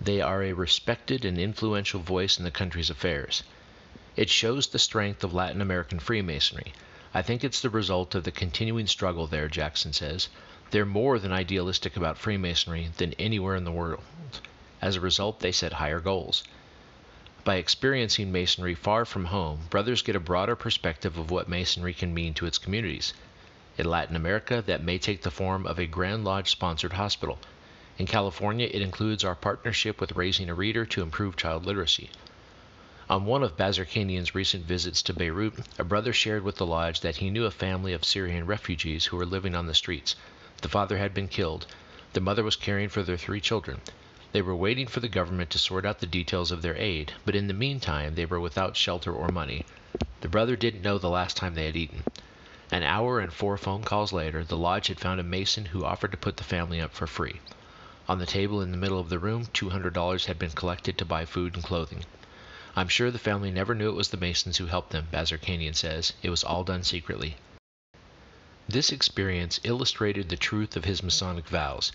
They 0.00 0.20
are 0.20 0.42
a 0.42 0.52
respected 0.52 1.24
and 1.24 1.38
influential 1.38 2.00
voice 2.00 2.38
in 2.38 2.44
the 2.44 2.50
country's 2.50 2.90
affairs. 2.90 3.42
It 4.14 4.30
shows 4.30 4.66
the 4.66 4.78
strength 4.78 5.24
of 5.24 5.32
Latin 5.32 5.60
American 5.60 5.98
Freemasonry. 5.98 6.72
I 7.14 7.22
think 7.22 7.42
it's 7.42 7.60
the 7.60 7.70
result 7.70 8.14
of 8.14 8.24
the 8.24 8.30
continuing 8.30 8.86
struggle 8.86 9.26
there, 9.26 9.48
Jackson 9.48 9.92
says. 9.92 10.28
They're 10.70 10.84
more 10.84 11.18
than 11.18 11.32
idealistic 11.32 11.96
about 11.96 12.18
Freemasonry 12.18 12.90
than 12.98 13.14
anywhere 13.14 13.56
in 13.56 13.64
the 13.64 13.72
world. 13.72 14.02
As 14.82 14.96
a 14.96 15.00
result, 15.00 15.40
they 15.40 15.52
set 15.52 15.72
higher 15.72 16.00
goals. 16.00 16.44
By 17.44 17.54
experiencing 17.56 18.32
Masonry 18.32 18.74
far 18.74 19.04
from 19.04 19.26
home, 19.26 19.68
brothers 19.70 20.02
get 20.02 20.16
a 20.16 20.20
broader 20.20 20.56
perspective 20.56 21.16
of 21.16 21.30
what 21.30 21.48
Masonry 21.48 21.94
can 21.94 22.12
mean 22.12 22.34
to 22.34 22.46
its 22.46 22.58
communities. 22.58 23.14
In 23.76 23.86
Latin 23.86 24.16
America, 24.16 24.60
that 24.66 24.82
may 24.82 24.98
take 24.98 25.22
the 25.22 25.30
form 25.30 25.64
of 25.64 25.78
a 25.78 25.86
Grand 25.86 26.24
Lodge 26.24 26.50
sponsored 26.50 26.94
hospital. 26.94 27.38
In 27.96 28.06
California, 28.06 28.68
it 28.72 28.82
includes 28.82 29.22
our 29.22 29.36
partnership 29.36 30.00
with 30.00 30.16
Raising 30.16 30.50
a 30.50 30.54
Reader 30.54 30.84
to 30.86 31.02
improve 31.02 31.36
child 31.36 31.64
literacy. 31.64 32.10
On 33.08 33.24
one 33.24 33.44
of 33.44 33.56
Bazarkanian's 33.56 34.34
recent 34.34 34.66
visits 34.66 35.00
to 35.02 35.14
Beirut, 35.14 35.54
a 35.78 35.84
brother 35.84 36.12
shared 36.12 36.42
with 36.42 36.56
the 36.56 36.66
lodge 36.66 37.00
that 37.02 37.18
he 37.18 37.30
knew 37.30 37.44
a 37.44 37.52
family 37.52 37.92
of 37.92 38.04
Syrian 38.04 38.46
refugees 38.46 39.06
who 39.06 39.16
were 39.16 39.24
living 39.24 39.54
on 39.54 39.66
the 39.66 39.74
streets. 39.74 40.16
The 40.60 40.68
father 40.68 40.98
had 40.98 41.14
been 41.14 41.28
killed. 41.28 41.66
The 42.14 42.20
mother 42.20 42.42
was 42.42 42.56
caring 42.56 42.88
for 42.88 43.04
their 43.04 43.16
three 43.16 43.40
children. 43.40 43.80
They 44.32 44.42
were 44.42 44.54
waiting 44.54 44.86
for 44.86 45.00
the 45.00 45.08
government 45.08 45.48
to 45.50 45.58
sort 45.58 45.86
out 45.86 46.00
the 46.00 46.06
details 46.06 46.50
of 46.50 46.60
their 46.60 46.76
aid, 46.76 47.14
but 47.24 47.34
in 47.34 47.46
the 47.46 47.54
meantime 47.54 48.14
they 48.14 48.26
were 48.26 48.38
without 48.38 48.76
shelter 48.76 49.10
or 49.10 49.30
money. 49.30 49.64
The 50.20 50.28
brother 50.28 50.54
didn't 50.54 50.82
know 50.82 50.98
the 50.98 51.08
last 51.08 51.36
time 51.36 51.54
they 51.54 51.64
had 51.64 51.76
eaten. 51.76 52.04
An 52.70 52.82
hour 52.82 53.20
and 53.20 53.32
four 53.32 53.56
phone 53.56 53.84
calls 53.84 54.12
later, 54.12 54.44
the 54.44 54.54
lodge 54.54 54.88
had 54.88 55.00
found 55.00 55.18
a 55.18 55.22
mason 55.22 55.64
who 55.64 55.82
offered 55.82 56.10
to 56.10 56.18
put 56.18 56.36
the 56.36 56.44
family 56.44 56.78
up 56.78 56.92
for 56.92 57.06
free. 57.06 57.40
On 58.06 58.18
the 58.18 58.26
table 58.26 58.60
in 58.60 58.70
the 58.70 58.76
middle 58.76 59.00
of 59.00 59.08
the 59.08 59.18
room, 59.18 59.46
$200 59.46 60.26
had 60.26 60.38
been 60.38 60.50
collected 60.50 60.98
to 60.98 61.06
buy 61.06 61.24
food 61.24 61.54
and 61.54 61.64
clothing. 61.64 62.04
I'm 62.76 62.88
sure 62.88 63.10
the 63.10 63.18
family 63.18 63.50
never 63.50 63.74
knew 63.74 63.88
it 63.88 63.96
was 63.96 64.10
the 64.10 64.18
Masons 64.18 64.58
who 64.58 64.66
helped 64.66 64.90
them, 64.90 65.08
Bazarkanian 65.10 65.74
says. 65.74 66.12
It 66.22 66.28
was 66.28 66.44
all 66.44 66.64
done 66.64 66.82
secretly. 66.82 67.36
This 68.68 68.92
experience 68.92 69.58
illustrated 69.64 70.28
the 70.28 70.36
truth 70.36 70.76
of 70.76 70.84
his 70.84 71.02
Masonic 71.02 71.48
vows. 71.48 71.92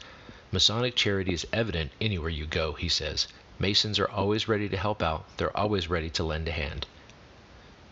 Masonic 0.54 0.96
charity 0.96 1.34
is 1.34 1.48
evident 1.52 1.92
anywhere 2.00 2.30
you 2.30 2.46
go, 2.46 2.74
he 2.74 2.88
says. 2.88 3.28
Masons 3.58 3.98
are 3.98 4.08
always 4.12 4.48
ready 4.48 4.70
to 4.70 4.78
help 4.78 5.02
out, 5.02 5.26
they're 5.38 5.58
always 5.58 5.90
ready 5.90 6.12
to 6.12 6.24
lend 6.24 6.48
a 6.48 6.52
hand. 6.52 6.86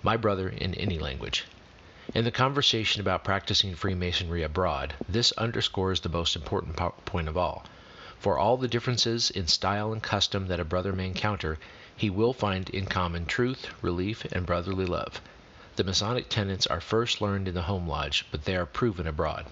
My 0.04 0.15
brother 0.15 0.47
in 0.47 0.76
any 0.76 1.00
language. 1.00 1.45
In 2.13 2.24
the 2.24 2.30
conversation 2.30 3.02
about 3.02 3.24
practicing 3.24 3.74
Freemasonry 3.74 4.43
abroad, 4.43 4.93
this 5.10 5.32
underscores 5.39 6.02
the 6.02 6.10
most 6.10 6.36
important 6.36 6.76
point 7.04 7.28
of 7.28 7.36
all. 7.36 7.65
For 8.19 8.38
all 8.38 8.58
the 8.58 8.67
differences 8.67 9.32
in 9.32 9.47
style 9.47 9.91
and 9.91 10.04
custom 10.04 10.45
that 10.45 10.60
a 10.60 10.63
brother 10.63 10.93
may 10.93 11.08
encounter, 11.08 11.58
he 11.97 12.12
will 12.12 12.32
find 12.32 12.69
in 12.69 12.86
common 12.86 13.26
truth, 13.26 13.69
relief, 13.82 14.24
and 14.32 14.45
brotherly 14.45 14.86
love. 14.86 15.19
The 15.78 15.84
Masonic 15.84 16.30
tenets 16.30 16.67
are 16.67 16.80
first 16.80 17.21
learned 17.21 17.47
in 17.47 17.56
the 17.56 17.63
home 17.63 17.88
lodge, 17.88 18.28
but 18.30 18.45
they 18.45 18.56
are 18.56 18.67
proven 18.67 19.08
abroad. 19.08 19.47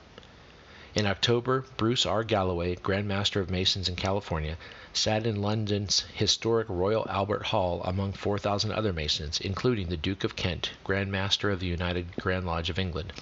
In 1.00 1.08
October, 1.08 1.64
Bruce 1.78 2.06
R. 2.06 2.26
Galloway, 2.26 2.76
Grand 2.76 3.08
Master 3.08 3.40
of 3.40 3.50
Masons 3.50 3.88
in 3.88 3.96
California, 3.96 4.58
sat 4.92 5.26
in 5.26 5.42
London's 5.42 6.02
historic 6.14 6.68
Royal 6.68 7.08
Albert 7.10 7.44
Hall 7.44 7.82
among 7.86 8.12
4,000 8.12 8.74
other 8.74 8.92
Masons, 8.92 9.40
including 9.40 9.88
the 9.88 9.96
Duke 9.96 10.26
of 10.26 10.36
Kent, 10.36 10.72
Grand 10.84 11.10
Master 11.10 11.52
of 11.52 11.62
the 11.62 11.68
United 11.68 12.18
Grand 12.18 12.46
Lodge 12.46 12.70
of 12.70 12.78
England. 12.78 13.14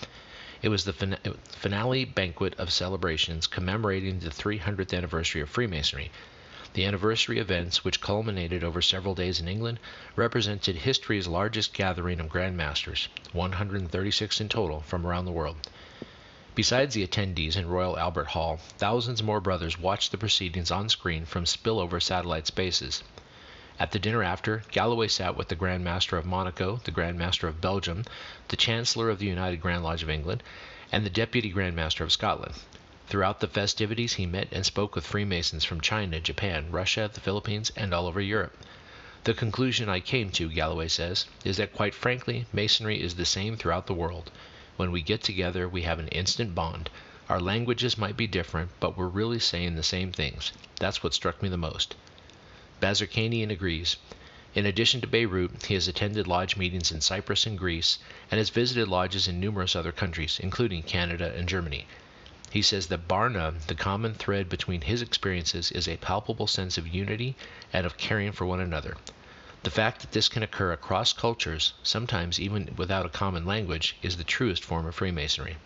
It 0.64 0.70
was 0.70 0.86
the 0.86 0.92
fin- 0.92 1.20
finale 1.52 2.04
banquet 2.04 2.56
of 2.58 2.74
celebrations 2.74 3.46
commemorating 3.46 4.22
the 4.22 4.32
300th 4.32 4.92
anniversary 4.92 5.42
of 5.42 5.50
Freemasonry. 5.52 6.10
The 6.74 6.84
anniversary 6.84 7.38
events, 7.38 7.84
which 7.84 8.02
culminated 8.02 8.64
over 8.64 8.82
several 8.82 9.14
days 9.14 9.40
in 9.40 9.48
England, 9.48 9.80
represented 10.16 10.78
history's 10.78 11.28
largest 11.28 11.76
gathering 11.76 12.20
of 12.20 12.28
Grand 12.28 12.58
Masters, 12.58 13.08
136 13.34 14.42
in 14.42 14.50
total, 14.50 14.82
from 14.82 15.06
around 15.06 15.26
the 15.26 15.32
world. 15.32 15.58
Besides 16.58 16.96
the 16.96 17.06
attendees 17.06 17.56
in 17.56 17.68
Royal 17.68 18.00
Albert 18.00 18.30
Hall, 18.30 18.58
thousands 18.80 19.22
more 19.22 19.40
brothers 19.40 19.78
watched 19.78 20.10
the 20.10 20.18
proceedings 20.18 20.72
on 20.72 20.90
screen 20.90 21.24
from 21.24 21.46
spillover 21.46 22.02
satellite 22.02 22.48
spaces. 22.48 23.04
At 23.80 23.92
the 23.92 24.00
dinner 24.00 24.24
after, 24.24 24.64
Galloway 24.72 25.08
sat 25.08 25.38
with 25.38 25.50
the 25.50 25.56
Grand 25.56 25.84
Master 25.84 26.18
of 26.18 26.26
Monaco, 26.26 26.82
the 26.84 26.90
Grand 26.90 27.16
Master 27.20 27.48
of 27.48 27.62
Belgium, 27.62 28.06
the 28.48 28.56
Chancellor 28.56 29.12
of 29.12 29.20
the 29.20 29.28
United 29.28 29.58
Grand 29.58 29.84
Lodge 29.84 30.02
of 30.02 30.10
England, 30.10 30.42
and 30.92 31.06
the 31.06 31.12
Deputy 31.12 31.50
Grand 31.50 31.76
Master 31.76 32.04
of 32.04 32.12
Scotland. 32.12 32.56
Throughout 33.08 33.40
the 33.40 33.48
festivities, 33.48 34.14
he 34.14 34.26
met 34.26 34.48
and 34.52 34.66
spoke 34.66 34.96
with 34.96 35.06
Freemasons 35.06 35.64
from 35.64 35.80
China, 35.80 36.20
Japan, 36.20 36.72
Russia, 36.72 37.08
the 37.14 37.22
Philippines, 37.22 37.72
and 37.76 37.94
all 37.94 38.08
over 38.08 38.20
Europe. 38.20 38.58
The 39.26 39.36
conclusion 39.36 39.90
I 39.90 40.00
came 40.00 40.32
to, 40.32 40.50
Galloway 40.50 40.88
says, 40.88 41.28
is 41.46 41.58
that 41.58 41.76
quite 41.76 41.94
frankly, 41.94 42.48
Masonry 42.52 43.00
is 43.00 43.14
the 43.14 43.26
same 43.26 43.58
throughout 43.58 43.86
the 43.86 43.94
world. 43.94 44.32
When 44.78 44.92
we 44.92 45.02
get 45.02 45.24
together, 45.24 45.68
we 45.68 45.82
have 45.82 45.98
an 45.98 46.08
instant 46.10 46.54
bond. 46.54 46.92
Our 47.30 47.40
languages 47.40 47.98
might 47.98 48.16
be 48.16 48.28
different, 48.28 48.70
but 48.80 48.96
we're 48.96 49.08
really 49.08 49.40
saying 49.40 49.76
the 49.76 49.82
same 49.82 50.12
things. 50.12 50.52
That's 50.80 51.02
what 51.02 51.16
struck 51.16 51.42
me 51.42 51.50
the 51.50 51.58
most. 51.58 51.96
Bazarkanian 52.80 53.50
agrees. 53.50 53.98
In 54.54 54.68
addition 54.68 55.02
to 55.02 55.08
Beirut, 55.08 55.66
he 55.66 55.74
has 55.74 55.88
attended 55.88 56.28
lodge 56.28 56.56
meetings 56.58 56.92
in 56.92 57.02
Cyprus 57.02 57.48
and 57.48 57.58
Greece, 57.58 57.98
and 58.30 58.38
has 58.38 58.52
visited 58.52 58.88
lodges 58.88 59.28
in 59.28 59.40
numerous 59.40 59.76
other 59.76 59.92
countries, 59.92 60.40
including 60.40 60.84
Canada 60.84 61.34
and 61.36 61.50
Germany. 61.50 61.88
He 62.52 62.62
says 62.62 62.86
that 62.88 63.08
bar 63.08 63.30
none, 63.32 63.62
the 63.66 63.74
common 63.74 64.14
thread 64.14 64.48
between 64.48 64.82
his 64.82 65.02
experiences 65.02 65.72
is 65.72 65.88
a 65.88 65.98
palpable 65.98 66.46
sense 66.46 66.78
of 66.78 66.88
unity 66.88 67.36
and 67.74 67.86
of 67.88 67.98
caring 67.98 68.32
for 68.32 68.46
one 68.46 68.60
another. 68.60 68.96
The 69.64 69.72
fact 69.72 70.00
that 70.02 70.12
this 70.12 70.30
can 70.30 70.44
occur 70.44 70.72
across 70.72 71.12
cultures, 71.12 71.74
sometimes 71.84 72.40
even 72.40 72.74
without 72.78 73.06
a 73.06 73.10
common 73.10 73.46
language, 73.46 73.98
is 74.02 74.16
the 74.16 74.24
truest 74.24 74.64
form 74.64 74.86
of 74.86 74.96
Freemasonry. 74.96 75.58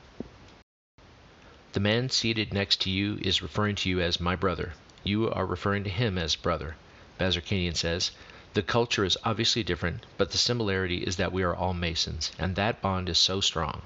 The 1.74 1.82
man 1.82 2.10
seated 2.10 2.52
next 2.54 2.82
to 2.82 2.90
you 2.90 3.20
is 3.22 3.44
referring 3.44 3.76
to 3.76 3.90
you 3.90 4.02
as 4.02 4.20
my 4.20 4.36
brother. 4.36 4.74
You 5.04 5.30
are 5.30 5.46
referring 5.46 5.84
to 5.84 5.90
him 5.90 6.18
as 6.18 6.36
brother. 6.36 6.78
Bazarkanian 7.20 7.76
says, 7.76 8.12
The 8.54 8.64
culture 8.64 9.06
is 9.06 9.18
obviously 9.24 9.62
different, 9.62 10.06
but 10.18 10.32
the 10.32 10.38
similarity 10.38 11.04
is 11.04 11.18
that 11.18 11.32
we 11.32 11.44
are 11.44 11.56
all 11.56 11.74
Masons, 11.74 12.32
and 12.40 12.56
that 12.56 12.82
bond 12.82 13.08
is 13.08 13.20
so 13.20 13.40
strong. 13.40 13.84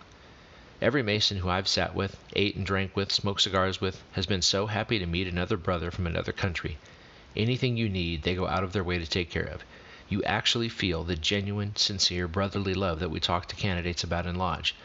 Every 0.81 1.03
Mason 1.03 1.37
who 1.37 1.49
I've 1.49 1.67
sat 1.67 1.93
with, 1.93 2.17
ate 2.35 2.55
and 2.55 2.65
drank 2.65 2.95
with, 2.95 3.11
smoked 3.11 3.41
cigars 3.41 3.81
with, 3.81 4.01
has 4.13 4.25
been 4.25 4.41
so 4.41 4.67
happy 4.67 4.97
to 4.97 5.05
meet 5.05 5.27
another 5.27 5.57
brother 5.57 5.91
from 5.91 6.07
another 6.07 6.31
country. 6.31 6.77
Anything 7.35 7.75
you 7.75 7.89
need, 7.89 8.23
they 8.23 8.35
go 8.35 8.47
out 8.47 8.63
of 8.63 8.71
their 8.71 8.83
way 8.83 8.97
to 8.97 9.05
take 9.05 9.29
care 9.29 9.47
of 9.47 9.63
you 10.07 10.23
actually 10.23 10.69
feel 10.69 11.03
the 11.03 11.15
genuine, 11.15 11.75
sincere, 11.75 12.27
brotherly 12.27 12.73
love 12.73 12.99
that 12.99 13.09
we 13.09 13.19
talk 13.19 13.47
to 13.47 13.55
candidates 13.55 14.03
about 14.03 14.25
in 14.25 14.35
Lodge. 14.35 14.75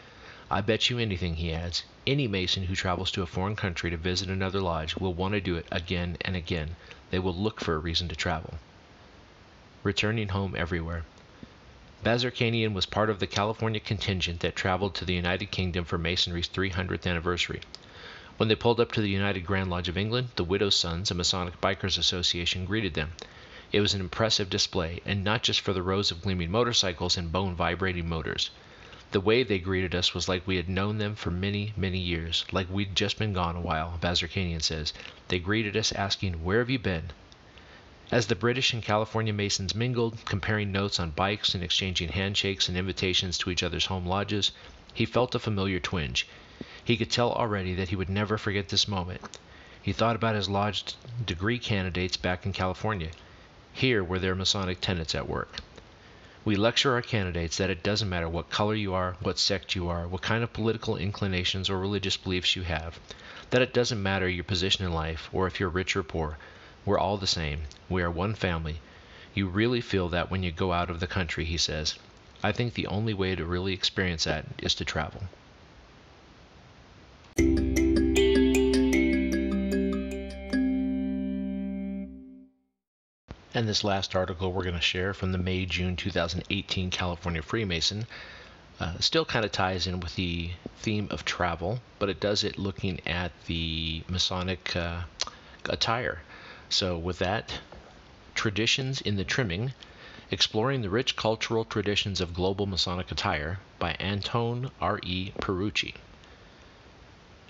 I 0.50 0.62
bet 0.62 0.90
you 0.90 0.98
anything, 0.98 1.36
he 1.36 1.52
adds, 1.52 1.84
any 2.06 2.26
Mason 2.26 2.64
who 2.64 2.74
travels 2.74 3.12
to 3.12 3.22
a 3.22 3.26
foreign 3.26 3.54
country 3.54 3.90
to 3.90 3.96
visit 3.96 4.28
another 4.28 4.60
lodge 4.60 4.96
will 4.96 5.14
want 5.14 5.34
to 5.34 5.40
do 5.40 5.54
it 5.54 5.66
again 5.70 6.16
and 6.22 6.34
again. 6.34 6.74
They 7.10 7.20
will 7.20 7.34
look 7.34 7.60
for 7.60 7.74
a 7.74 7.78
reason 7.78 8.08
to 8.08 8.16
travel. 8.16 8.54
Returning 9.84 10.30
home 10.30 10.56
everywhere. 10.56 11.04
Bazarkanian 12.02 12.72
was 12.72 12.86
part 12.86 13.10
of 13.10 13.20
the 13.20 13.28
California 13.28 13.78
contingent 13.78 14.40
that 14.40 14.56
traveled 14.56 14.94
to 14.96 15.04
the 15.04 15.14
United 15.14 15.50
Kingdom 15.50 15.84
for 15.84 15.98
Masonry's 15.98 16.48
300th 16.48 17.06
anniversary. 17.06 17.60
When 18.38 18.48
they 18.48 18.56
pulled 18.56 18.80
up 18.80 18.90
to 18.92 19.00
the 19.00 19.10
United 19.10 19.46
Grand 19.46 19.70
Lodge 19.70 19.88
of 19.88 19.98
England, 19.98 20.30
the 20.34 20.44
Widow's 20.44 20.74
Sons, 20.74 21.10
a 21.10 21.14
Masonic 21.14 21.60
Bikers 21.60 21.98
Association, 21.98 22.64
greeted 22.64 22.94
them. 22.94 23.12
It 23.72 23.80
was 23.80 23.94
an 23.94 24.00
impressive 24.00 24.50
display, 24.50 25.00
and 25.04 25.22
not 25.22 25.44
just 25.44 25.60
for 25.60 25.72
the 25.72 25.80
rows 25.84 26.10
of 26.10 26.22
gleaming 26.22 26.50
motorcycles 26.50 27.16
and 27.16 27.30
bone 27.30 27.54
vibrating 27.54 28.08
motors. 28.08 28.50
The 29.12 29.20
way 29.20 29.44
they 29.44 29.60
greeted 29.60 29.94
us 29.94 30.12
was 30.12 30.28
like 30.28 30.44
we 30.44 30.56
had 30.56 30.68
known 30.68 30.98
them 30.98 31.14
for 31.14 31.30
many, 31.30 31.72
many 31.76 32.00
years, 32.00 32.44
like 32.50 32.68
we'd 32.68 32.96
just 32.96 33.16
been 33.16 33.32
gone 33.32 33.54
a 33.54 33.60
while, 33.60 33.96
Bazarkanian 34.00 34.60
says. 34.60 34.92
They 35.28 35.38
greeted 35.38 35.76
us 35.76 35.92
asking, 35.92 36.42
Where 36.42 36.58
have 36.58 36.68
you 36.68 36.80
been? 36.80 37.12
As 38.10 38.26
the 38.26 38.34
British 38.34 38.72
and 38.72 38.82
California 38.82 39.32
Masons 39.32 39.72
mingled, 39.72 40.24
comparing 40.26 40.72
notes 40.72 40.98
on 40.98 41.12
bikes 41.12 41.54
and 41.54 41.62
exchanging 41.62 42.08
handshakes 42.08 42.68
and 42.68 42.76
invitations 42.76 43.38
to 43.38 43.50
each 43.50 43.62
other's 43.62 43.86
home 43.86 44.04
lodges, 44.04 44.50
he 44.92 45.06
felt 45.06 45.36
a 45.36 45.38
familiar 45.38 45.78
twinge. 45.78 46.26
He 46.84 46.96
could 46.96 47.12
tell 47.12 47.32
already 47.32 47.74
that 47.74 47.90
he 47.90 47.94
would 47.94 48.10
never 48.10 48.36
forget 48.36 48.70
this 48.70 48.88
moment. 48.88 49.20
He 49.80 49.92
thought 49.92 50.16
about 50.16 50.34
his 50.34 50.48
lodge 50.48 50.96
degree 51.24 51.60
candidates 51.60 52.16
back 52.16 52.44
in 52.44 52.52
California. 52.52 53.12
Here 53.80 54.04
were 54.04 54.18
their 54.18 54.34
Masonic 54.34 54.82
tenets 54.82 55.14
at 55.14 55.26
work. 55.26 55.56
We 56.44 56.54
lecture 56.54 56.92
our 56.92 57.00
candidates 57.00 57.56
that 57.56 57.70
it 57.70 57.82
doesn't 57.82 58.10
matter 58.10 58.28
what 58.28 58.50
color 58.50 58.74
you 58.74 58.92
are, 58.92 59.16
what 59.22 59.38
sect 59.38 59.74
you 59.74 59.88
are, 59.88 60.06
what 60.06 60.20
kind 60.20 60.44
of 60.44 60.52
political 60.52 60.98
inclinations 60.98 61.70
or 61.70 61.78
religious 61.78 62.18
beliefs 62.18 62.54
you 62.54 62.64
have, 62.64 63.00
that 63.48 63.62
it 63.62 63.72
doesn't 63.72 64.02
matter 64.02 64.28
your 64.28 64.44
position 64.44 64.84
in 64.84 64.92
life 64.92 65.30
or 65.32 65.46
if 65.46 65.58
you're 65.58 65.70
rich 65.70 65.96
or 65.96 66.02
poor. 66.02 66.36
We're 66.84 66.98
all 66.98 67.16
the 67.16 67.26
same. 67.26 67.62
We 67.88 68.02
are 68.02 68.10
one 68.10 68.34
family. 68.34 68.80
You 69.32 69.46
really 69.48 69.80
feel 69.80 70.10
that 70.10 70.30
when 70.30 70.42
you 70.42 70.52
go 70.52 70.74
out 70.74 70.90
of 70.90 71.00
the 71.00 71.06
country, 71.06 71.46
he 71.46 71.56
says. 71.56 71.94
I 72.42 72.52
think 72.52 72.74
the 72.74 72.86
only 72.86 73.14
way 73.14 73.34
to 73.34 73.46
really 73.46 73.72
experience 73.72 74.24
that 74.24 74.44
is 74.58 74.74
to 74.74 74.84
travel. 74.84 75.22
And 83.60 83.68
this 83.68 83.84
last 83.84 84.16
article 84.16 84.54
we're 84.54 84.62
going 84.62 84.74
to 84.74 84.80
share 84.80 85.12
from 85.12 85.32
the 85.32 85.36
May 85.36 85.66
June 85.66 85.94
2018 85.94 86.90
California 86.90 87.42
Freemason 87.42 88.06
uh, 88.80 88.96
still 89.00 89.26
kind 89.26 89.44
of 89.44 89.52
ties 89.52 89.86
in 89.86 90.00
with 90.00 90.16
the 90.16 90.52
theme 90.78 91.08
of 91.10 91.26
travel, 91.26 91.82
but 91.98 92.08
it 92.08 92.20
does 92.20 92.42
it 92.42 92.58
looking 92.58 93.06
at 93.06 93.32
the 93.44 94.02
Masonic 94.08 94.74
uh, 94.74 95.02
attire. 95.68 96.22
So, 96.70 96.96
with 96.96 97.18
that, 97.18 97.58
Traditions 98.34 99.02
in 99.02 99.16
the 99.16 99.24
Trimming 99.24 99.74
Exploring 100.30 100.80
the 100.80 100.88
Rich 100.88 101.16
Cultural 101.16 101.66
Traditions 101.66 102.22
of 102.22 102.32
Global 102.32 102.64
Masonic 102.64 103.12
Attire 103.12 103.60
by 103.78 103.94
Antone 104.00 104.70
R. 104.80 105.00
E. 105.02 105.32
Perucci. 105.38 105.96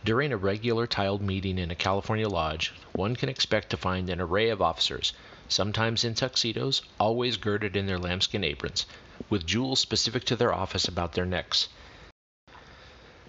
During 0.03 0.33
a 0.33 0.37
regular 0.39 0.87
tiled 0.87 1.21
meeting 1.21 1.59
in 1.59 1.71
a 1.71 1.75
California 1.75 2.27
lodge, 2.27 2.73
one 2.93 3.17
can 3.17 3.29
expect 3.29 3.69
to 3.69 3.77
find 3.77 4.09
an 4.09 4.19
array 4.19 4.49
of 4.49 4.63
officers, 4.63 5.13
sometimes 5.47 6.05
in 6.05 6.15
tuxedos, 6.15 6.81
always 6.99 7.37
girded 7.37 7.77
in 7.77 7.85
their 7.85 7.99
lambskin 7.99 8.43
aprons, 8.43 8.87
with 9.29 9.45
jewels 9.45 9.79
specific 9.79 10.25
to 10.25 10.37
their 10.37 10.55
office 10.55 10.89
about 10.89 11.13
their 11.13 11.27
necks. 11.27 11.69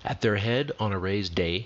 At 0.05 0.21
their 0.21 0.37
head, 0.37 0.71
on 0.79 0.93
a 0.93 0.97
raised 0.97 1.35
dais, 1.35 1.65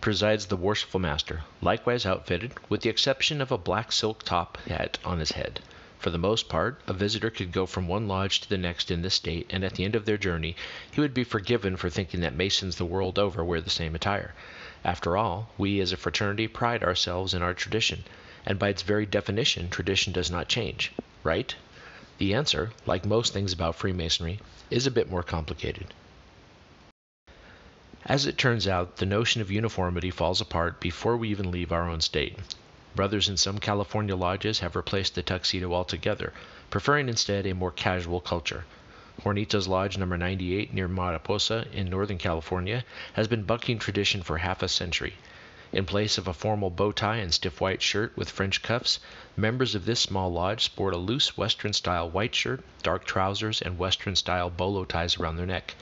presides 0.00 0.46
the 0.46 0.56
worshipful 0.56 1.00
master, 1.00 1.42
likewise 1.60 2.06
outfitted, 2.06 2.54
with 2.70 2.80
the 2.80 2.88
exception 2.88 3.42
of 3.42 3.52
a 3.52 3.58
black 3.58 3.92
silk 3.92 4.22
top 4.22 4.56
hat 4.68 4.96
on 5.04 5.18
his 5.18 5.32
head. 5.32 5.60
For 6.06 6.10
the 6.12 6.18
most 6.18 6.48
part, 6.48 6.80
a 6.86 6.92
visitor 6.92 7.30
could 7.30 7.50
go 7.50 7.66
from 7.66 7.88
one 7.88 8.06
lodge 8.06 8.40
to 8.40 8.48
the 8.48 8.56
next 8.56 8.92
in 8.92 9.02
this 9.02 9.14
state, 9.14 9.48
and 9.50 9.64
at 9.64 9.74
the 9.74 9.82
end 9.82 9.96
of 9.96 10.04
their 10.04 10.16
journey 10.16 10.54
he 10.88 11.00
would 11.00 11.12
be 11.12 11.24
forgiven 11.24 11.76
for 11.76 11.90
thinking 11.90 12.20
that 12.20 12.36
Masons 12.36 12.76
the 12.76 12.84
world 12.84 13.18
over 13.18 13.44
wear 13.44 13.60
the 13.60 13.70
same 13.70 13.92
attire. 13.92 14.32
After 14.84 15.16
all, 15.16 15.50
we 15.58 15.80
as 15.80 15.90
a 15.90 15.96
fraternity 15.96 16.46
pride 16.46 16.84
ourselves 16.84 17.34
in 17.34 17.42
our 17.42 17.54
tradition, 17.54 18.04
and 18.46 18.56
by 18.56 18.68
its 18.68 18.82
very 18.82 19.04
definition, 19.04 19.68
tradition 19.68 20.12
does 20.12 20.30
not 20.30 20.46
change, 20.46 20.92
right? 21.24 21.52
The 22.18 22.34
answer, 22.34 22.70
like 22.86 23.04
most 23.04 23.32
things 23.32 23.52
about 23.52 23.74
Freemasonry, 23.74 24.38
is 24.70 24.86
a 24.86 24.92
bit 24.92 25.10
more 25.10 25.24
complicated. 25.24 25.92
As 28.04 28.26
it 28.26 28.38
turns 28.38 28.68
out, 28.68 28.98
the 28.98 29.06
notion 29.06 29.40
of 29.40 29.50
uniformity 29.50 30.12
falls 30.12 30.40
apart 30.40 30.78
before 30.78 31.16
we 31.16 31.30
even 31.30 31.50
leave 31.50 31.72
our 31.72 31.90
own 31.90 32.00
state. 32.00 32.38
Brothers 32.96 33.28
in 33.28 33.36
some 33.36 33.58
California 33.58 34.16
lodges 34.16 34.60
have 34.60 34.74
replaced 34.74 35.14
the 35.14 35.22
tuxedo 35.22 35.74
altogether, 35.74 36.32
preferring 36.70 37.10
instead 37.10 37.44
a 37.46 37.54
more 37.54 37.70
casual 37.70 38.20
culture. 38.20 38.64
Hornitos 39.22 39.68
Lodge 39.68 39.98
number 39.98 40.16
98 40.16 40.72
near 40.72 40.88
Mariposa 40.88 41.66
in 41.74 41.90
Northern 41.90 42.16
California 42.16 42.84
has 43.12 43.28
been 43.28 43.42
bucking 43.42 43.78
tradition 43.78 44.22
for 44.22 44.38
half 44.38 44.62
a 44.62 44.68
century. 44.68 45.12
In 45.72 45.84
place 45.84 46.16
of 46.16 46.26
a 46.26 46.32
formal 46.32 46.70
bow 46.70 46.90
tie 46.90 47.16
and 47.16 47.34
stiff 47.34 47.60
white 47.60 47.82
shirt 47.82 48.16
with 48.16 48.30
French 48.30 48.62
cuffs, 48.62 48.98
members 49.36 49.74
of 49.74 49.84
this 49.84 50.00
small 50.00 50.32
lodge 50.32 50.64
sport 50.64 50.94
a 50.94 50.96
loose 50.96 51.36
Western 51.36 51.74
style 51.74 52.08
white 52.08 52.34
shirt, 52.34 52.64
dark 52.82 53.04
trousers, 53.04 53.60
and 53.60 53.76
Western 53.76 54.16
style 54.16 54.48
bolo 54.48 54.86
ties 54.86 55.18
around 55.18 55.36
their 55.36 55.44
neck. 55.44 55.74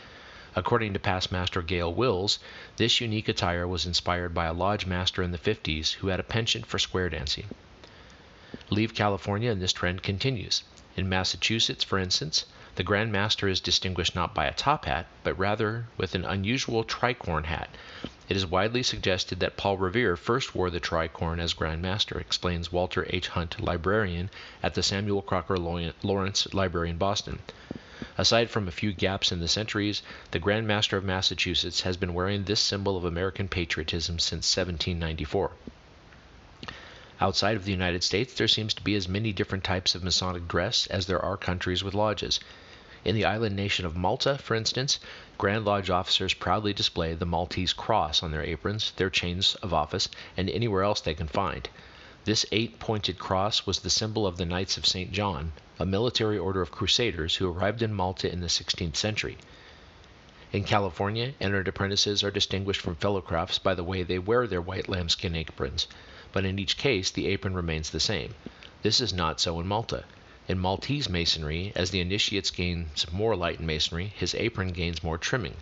According 0.56 0.92
to 0.92 1.00
past 1.00 1.32
master 1.32 1.62
Gail 1.62 1.92
Wills, 1.92 2.38
this 2.76 3.00
unique 3.00 3.28
attire 3.28 3.66
was 3.66 3.86
inspired 3.86 4.32
by 4.32 4.46
a 4.46 4.52
lodge 4.52 4.86
master 4.86 5.20
in 5.20 5.32
the 5.32 5.36
50s 5.36 5.94
who 5.94 6.06
had 6.06 6.20
a 6.20 6.22
penchant 6.22 6.64
for 6.64 6.78
square 6.78 7.10
dancing. 7.10 7.50
Leave 8.70 8.94
California 8.94 9.50
and 9.50 9.60
this 9.60 9.72
trend 9.72 10.04
continues. 10.04 10.62
In 10.96 11.08
Massachusetts, 11.08 11.82
for 11.82 11.98
instance, 11.98 12.44
the 12.76 12.84
Grand 12.84 13.10
Master 13.10 13.48
is 13.48 13.58
distinguished 13.58 14.14
not 14.14 14.32
by 14.32 14.46
a 14.46 14.54
top 14.54 14.84
hat, 14.84 15.08
but 15.24 15.36
rather 15.36 15.88
with 15.96 16.14
an 16.14 16.24
unusual 16.24 16.84
tricorn 16.84 17.46
hat. 17.46 17.76
It 18.28 18.36
is 18.36 18.46
widely 18.46 18.84
suggested 18.84 19.40
that 19.40 19.56
Paul 19.56 19.76
Revere 19.78 20.16
first 20.16 20.54
wore 20.54 20.70
the 20.70 20.78
tricorn 20.78 21.40
as 21.40 21.52
Grand 21.52 21.82
Master, 21.82 22.16
explains 22.20 22.70
Walter 22.70 23.08
H. 23.10 23.26
Hunt, 23.26 23.58
librarian 23.60 24.30
at 24.62 24.74
the 24.74 24.84
Samuel 24.84 25.20
Crocker 25.20 25.58
Lawrence 25.58 26.54
Library 26.54 26.90
in 26.90 26.96
Boston. 26.96 27.40
Aside 28.18 28.50
from 28.50 28.66
a 28.66 28.72
few 28.72 28.92
gaps 28.92 29.30
in 29.30 29.38
the 29.38 29.46
centuries, 29.46 30.02
the 30.32 30.40
Grand 30.40 30.66
Master 30.66 30.96
of 30.96 31.04
Massachusetts 31.04 31.82
has 31.82 31.96
been 31.96 32.12
wearing 32.12 32.42
this 32.42 32.58
symbol 32.58 32.96
of 32.96 33.04
American 33.04 33.46
patriotism 33.46 34.18
since 34.18 34.56
1794. 34.56 35.52
Outside 37.20 37.54
of 37.54 37.64
the 37.64 37.70
United 37.70 38.02
States, 38.02 38.34
there 38.34 38.48
seems 38.48 38.74
to 38.74 38.82
be 38.82 38.96
as 38.96 39.06
many 39.06 39.32
different 39.32 39.62
types 39.62 39.94
of 39.94 40.02
Masonic 40.02 40.48
dress 40.48 40.88
as 40.88 41.06
there 41.06 41.24
are 41.24 41.36
countries 41.36 41.84
with 41.84 41.94
lodges. 41.94 42.40
In 43.04 43.14
the 43.14 43.24
island 43.24 43.54
nation 43.54 43.86
of 43.86 43.94
Malta, 43.94 44.38
for 44.38 44.56
instance, 44.56 44.98
Grand 45.38 45.64
Lodge 45.64 45.88
officers 45.88 46.34
proudly 46.34 46.72
display 46.72 47.14
the 47.14 47.24
Maltese 47.24 47.72
cross 47.72 48.24
on 48.24 48.32
their 48.32 48.42
aprons, 48.42 48.90
their 48.96 49.08
chains 49.08 49.54
of 49.62 49.72
office, 49.72 50.08
and 50.36 50.50
anywhere 50.50 50.82
else 50.82 51.00
they 51.00 51.14
can 51.14 51.28
find. 51.28 51.68
This 52.24 52.46
eight 52.52 52.78
pointed 52.78 53.18
cross 53.18 53.66
was 53.66 53.80
the 53.80 53.90
symbol 53.90 54.26
of 54.26 54.38
the 54.38 54.46
Knights 54.46 54.78
of 54.78 54.86
St. 54.86 55.12
John, 55.12 55.52
a 55.78 55.84
military 55.84 56.38
order 56.38 56.62
of 56.62 56.70
crusaders 56.70 57.36
who 57.36 57.50
arrived 57.50 57.82
in 57.82 57.92
Malta 57.92 58.32
in 58.32 58.40
the 58.40 58.46
16th 58.46 58.96
century. 58.96 59.36
In 60.50 60.64
California, 60.64 61.34
entered 61.38 61.68
apprentices 61.68 62.24
are 62.24 62.30
distinguished 62.30 62.80
from 62.80 62.94
fellow 62.94 63.20
crafts 63.20 63.58
by 63.58 63.74
the 63.74 63.84
way 63.84 64.02
they 64.02 64.18
wear 64.18 64.46
their 64.46 64.62
white 64.62 64.88
lambskin 64.88 65.36
aprons, 65.36 65.86
but 66.32 66.46
in 66.46 66.58
each 66.58 66.78
case 66.78 67.10
the 67.10 67.26
apron 67.26 67.52
remains 67.52 67.90
the 67.90 68.00
same. 68.00 68.34
This 68.80 69.02
is 69.02 69.12
not 69.12 69.38
so 69.38 69.60
in 69.60 69.66
Malta. 69.66 70.04
In 70.48 70.58
Maltese 70.58 71.10
masonry, 71.10 71.72
as 71.76 71.90
the 71.90 72.00
initiates 72.00 72.50
gains 72.50 73.04
more 73.12 73.36
light 73.36 73.60
in 73.60 73.66
masonry, 73.66 74.14
his 74.16 74.34
apron 74.34 74.72
gains 74.72 75.02
more 75.02 75.18
trimming, 75.18 75.56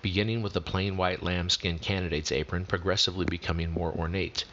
beginning 0.00 0.40
with 0.40 0.54
the 0.54 0.62
plain 0.62 0.96
white 0.96 1.22
lambskin 1.22 1.78
candidate's 1.78 2.32
apron 2.32 2.64
progressively 2.64 3.26
becoming 3.26 3.70
more 3.70 3.92
ornate. 3.92 4.46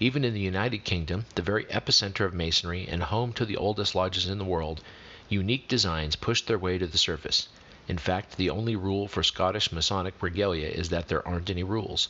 Even 0.00 0.24
in 0.24 0.32
the 0.32 0.40
United 0.40 0.84
Kingdom, 0.84 1.26
the 1.34 1.42
very 1.42 1.64
epicenter 1.64 2.24
of 2.24 2.32
Masonry 2.32 2.86
and 2.86 3.02
home 3.02 3.32
to 3.32 3.44
the 3.44 3.56
oldest 3.56 3.96
lodges 3.96 4.28
in 4.28 4.38
the 4.38 4.44
world, 4.44 4.80
unique 5.28 5.66
designs 5.66 6.14
push 6.14 6.42
their 6.42 6.56
way 6.56 6.78
to 6.78 6.86
the 6.86 6.96
surface. 6.96 7.48
In 7.88 7.98
fact, 7.98 8.36
the 8.36 8.48
only 8.48 8.76
rule 8.76 9.08
for 9.08 9.24
Scottish 9.24 9.72
Masonic 9.72 10.14
regalia 10.22 10.68
is 10.68 10.90
that 10.90 11.08
there 11.08 11.26
aren't 11.26 11.50
any 11.50 11.64
rules. 11.64 12.08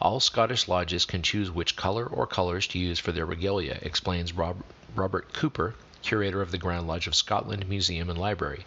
All 0.00 0.18
Scottish 0.18 0.66
lodges 0.66 1.04
can 1.04 1.22
choose 1.22 1.50
which 1.50 1.76
color 1.76 2.06
or 2.06 2.26
colors 2.26 2.66
to 2.68 2.78
use 2.78 2.98
for 2.98 3.12
their 3.12 3.26
regalia, 3.26 3.80
explains 3.82 4.32
Rob- 4.32 4.64
Robert 4.94 5.34
Cooper, 5.34 5.74
curator 6.00 6.40
of 6.40 6.52
the 6.52 6.58
Grand 6.58 6.86
Lodge 6.86 7.06
of 7.06 7.14
Scotland 7.14 7.68
Museum 7.68 8.08
and 8.08 8.18
Library. 8.18 8.64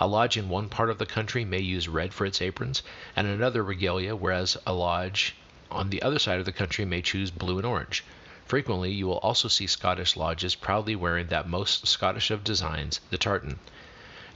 A 0.00 0.08
lodge 0.08 0.36
in 0.36 0.48
one 0.48 0.68
part 0.68 0.90
of 0.90 0.98
the 0.98 1.06
country 1.06 1.44
may 1.44 1.60
use 1.60 1.86
red 1.86 2.12
for 2.12 2.26
its 2.26 2.42
aprons, 2.42 2.82
and 3.14 3.28
another 3.28 3.62
regalia, 3.62 4.16
whereas 4.16 4.56
a 4.66 4.72
lodge 4.72 5.36
on 5.70 5.90
the 5.90 6.02
other 6.02 6.18
side 6.18 6.38
of 6.38 6.44
the 6.44 6.52
country 6.52 6.84
may 6.84 7.02
choose 7.02 7.30
blue 7.30 7.58
and 7.58 7.66
orange. 7.66 8.04
Frequently, 8.46 8.92
you 8.92 9.06
will 9.06 9.18
also 9.18 9.48
see 9.48 9.66
Scottish 9.66 10.16
lodges 10.16 10.54
proudly 10.54 10.96
wearing 10.96 11.26
that 11.26 11.48
most 11.48 11.86
Scottish 11.86 12.30
of 12.30 12.42
designs, 12.42 13.00
the 13.10 13.18
tartan. 13.18 13.58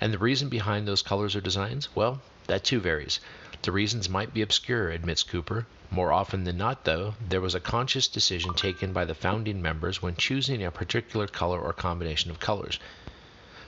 And 0.00 0.12
the 0.12 0.18
reason 0.18 0.48
behind 0.48 0.86
those 0.86 1.00
colors 1.00 1.34
or 1.34 1.40
designs? 1.40 1.88
Well, 1.94 2.20
that 2.46 2.64
too 2.64 2.80
varies. 2.80 3.20
The 3.62 3.72
reasons 3.72 4.08
might 4.08 4.34
be 4.34 4.42
obscure, 4.42 4.90
admits 4.90 5.22
Cooper. 5.22 5.66
More 5.90 6.12
often 6.12 6.44
than 6.44 6.56
not, 6.56 6.84
though, 6.84 7.14
there 7.20 7.40
was 7.40 7.54
a 7.54 7.60
conscious 7.60 8.08
decision 8.08 8.54
taken 8.54 8.92
by 8.92 9.04
the 9.04 9.14
founding 9.14 9.62
members 9.62 10.02
when 10.02 10.16
choosing 10.16 10.62
a 10.62 10.70
particular 10.70 11.26
color 11.26 11.60
or 11.60 11.72
combination 11.72 12.30
of 12.30 12.40
colors. 12.40 12.78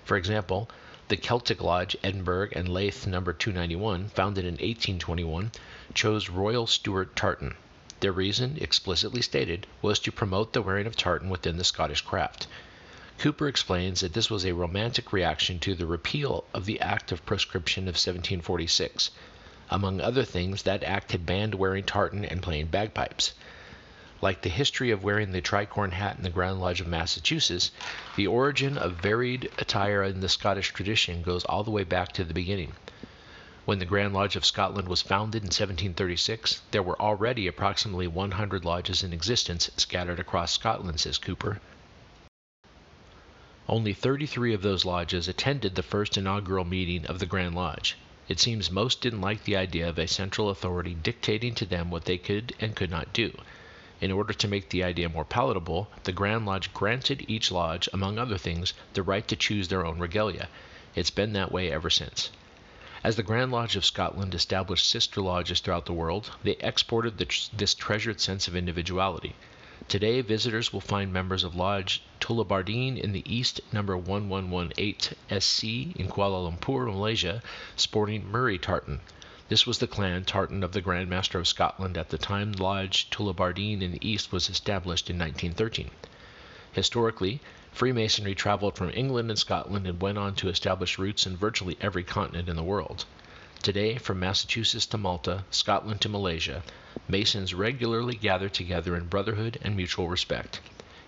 For 0.04 0.16
example, 0.16 0.68
the 1.14 1.20
Celtic 1.20 1.62
Lodge, 1.62 1.96
Edinburgh 2.02 2.48
and 2.54 2.68
Leith 2.68 3.06
No. 3.06 3.20
291, 3.20 4.08
founded 4.08 4.44
in 4.44 4.54
1821, 4.54 5.52
chose 5.94 6.28
Royal 6.28 6.66
Stuart 6.66 7.14
tartan. 7.14 7.54
Their 8.00 8.10
reason, 8.10 8.58
explicitly 8.60 9.22
stated, 9.22 9.68
was 9.80 10.00
to 10.00 10.10
promote 10.10 10.52
the 10.52 10.60
wearing 10.60 10.88
of 10.88 10.96
tartan 10.96 11.30
within 11.30 11.56
the 11.56 11.62
Scottish 11.62 12.00
craft. 12.00 12.48
Cooper 13.18 13.46
explains 13.46 14.00
that 14.00 14.12
this 14.12 14.28
was 14.28 14.44
a 14.44 14.54
romantic 14.54 15.12
reaction 15.12 15.60
to 15.60 15.76
the 15.76 15.86
repeal 15.86 16.42
of 16.52 16.64
the 16.64 16.80
Act 16.80 17.12
of 17.12 17.24
Proscription 17.24 17.84
of 17.84 17.94
1746. 17.94 19.12
Among 19.70 20.00
other 20.00 20.24
things, 20.24 20.64
that 20.64 20.82
act 20.82 21.12
had 21.12 21.24
banned 21.24 21.54
wearing 21.54 21.84
tartan 21.84 22.24
and 22.24 22.42
playing 22.42 22.66
bagpipes. 22.66 23.34
Like 24.24 24.40
the 24.40 24.48
history 24.48 24.90
of 24.90 25.04
wearing 25.04 25.32
the 25.32 25.42
tricorn 25.42 25.92
hat 25.92 26.16
in 26.16 26.22
the 26.22 26.30
Grand 26.30 26.58
Lodge 26.58 26.80
of 26.80 26.86
Massachusetts, 26.86 27.70
the 28.16 28.26
origin 28.26 28.78
of 28.78 28.94
varied 28.94 29.50
attire 29.58 30.02
in 30.02 30.20
the 30.20 30.30
Scottish 30.30 30.72
tradition 30.72 31.20
goes 31.20 31.44
all 31.44 31.62
the 31.62 31.70
way 31.70 31.84
back 31.84 32.12
to 32.12 32.24
the 32.24 32.32
beginning. 32.32 32.72
When 33.66 33.80
the 33.80 33.84
Grand 33.84 34.14
Lodge 34.14 34.34
of 34.34 34.46
Scotland 34.46 34.88
was 34.88 35.02
founded 35.02 35.42
in 35.42 35.48
1736, 35.48 36.62
there 36.70 36.82
were 36.82 36.98
already 36.98 37.46
approximately 37.46 38.06
100 38.06 38.64
lodges 38.64 39.02
in 39.02 39.12
existence 39.12 39.70
scattered 39.76 40.18
across 40.18 40.52
Scotland, 40.52 41.00
says 41.00 41.18
Cooper. 41.18 41.60
Only 43.68 43.92
33 43.92 44.54
of 44.54 44.62
those 44.62 44.86
lodges 44.86 45.28
attended 45.28 45.74
the 45.74 45.82
first 45.82 46.16
inaugural 46.16 46.64
meeting 46.64 47.04
of 47.08 47.18
the 47.18 47.26
Grand 47.26 47.54
Lodge. 47.54 47.98
It 48.26 48.40
seems 48.40 48.70
most 48.70 49.02
didn't 49.02 49.20
like 49.20 49.44
the 49.44 49.58
idea 49.58 49.86
of 49.86 49.98
a 49.98 50.08
central 50.08 50.48
authority 50.48 50.94
dictating 50.94 51.54
to 51.56 51.66
them 51.66 51.90
what 51.90 52.06
they 52.06 52.16
could 52.16 52.54
and 52.58 52.74
could 52.74 52.90
not 52.90 53.12
do. 53.12 53.36
In 54.00 54.10
order 54.10 54.32
to 54.32 54.48
make 54.48 54.70
the 54.70 54.82
idea 54.82 55.08
more 55.08 55.24
palatable, 55.24 55.88
the 56.02 56.10
Grand 56.10 56.44
Lodge 56.44 56.74
granted 56.74 57.24
each 57.28 57.52
lodge, 57.52 57.88
among 57.92 58.18
other 58.18 58.36
things, 58.36 58.72
the 58.94 59.04
right 59.04 59.26
to 59.28 59.36
choose 59.36 59.68
their 59.68 59.86
own 59.86 60.00
regalia. 60.00 60.48
It's 60.96 61.10
been 61.10 61.32
that 61.34 61.52
way 61.52 61.70
ever 61.70 61.88
since. 61.90 62.30
As 63.04 63.14
the 63.16 63.22
Grand 63.22 63.52
Lodge 63.52 63.76
of 63.76 63.84
Scotland 63.84 64.34
established 64.34 64.88
sister 64.88 65.20
lodges 65.20 65.60
throughout 65.60 65.86
the 65.86 65.92
world, 65.92 66.30
they 66.42 66.56
exported 66.60 67.18
this 67.18 67.74
treasured 67.74 68.20
sense 68.20 68.48
of 68.48 68.56
individuality. 68.56 69.36
Today, 69.86 70.22
visitors 70.22 70.72
will 70.72 70.80
find 70.80 71.12
members 71.12 71.44
of 71.44 71.54
Lodge 71.54 72.02
Tullibardine 72.18 72.96
in 72.98 73.12
the 73.12 73.22
east, 73.32 73.60
number 73.72 73.96
1118 73.96 75.16
SC 75.38 75.64
in 75.64 76.08
Kuala 76.08 76.50
Lumpur, 76.50 76.86
Malaysia, 76.86 77.42
sporting 77.76 78.26
Murray 78.30 78.58
tartan. 78.58 79.00
This 79.50 79.66
was 79.66 79.76
the 79.76 79.86
clan 79.86 80.24
tartan 80.24 80.62
of 80.62 80.72
the 80.72 80.80
Grand 80.80 81.10
Master 81.10 81.38
of 81.38 81.46
Scotland 81.46 81.98
at 81.98 82.08
the 82.08 82.16
time 82.16 82.52
Lodge 82.52 83.10
Tullibardine 83.10 83.82
in 83.82 83.92
the 83.92 84.08
east 84.08 84.32
was 84.32 84.48
established 84.48 85.10
in 85.10 85.18
1913. 85.18 85.90
Historically, 86.72 87.42
Freemasonry 87.70 88.34
traveled 88.34 88.74
from 88.74 88.90
England 88.94 89.28
and 89.28 89.38
Scotland 89.38 89.86
and 89.86 90.00
went 90.00 90.16
on 90.16 90.34
to 90.36 90.48
establish 90.48 90.98
roots 90.98 91.26
in 91.26 91.36
virtually 91.36 91.76
every 91.82 92.02
continent 92.02 92.48
in 92.48 92.56
the 92.56 92.62
world. 92.62 93.04
Today, 93.60 93.98
from 93.98 94.18
Massachusetts 94.18 94.86
to 94.86 94.96
Malta, 94.96 95.44
Scotland 95.50 96.00
to 96.00 96.08
Malaysia, 96.08 96.62
Masons 97.06 97.52
regularly 97.52 98.14
gather 98.14 98.48
together 98.48 98.96
in 98.96 99.08
brotherhood 99.08 99.58
and 99.60 99.76
mutual 99.76 100.08
respect. 100.08 100.62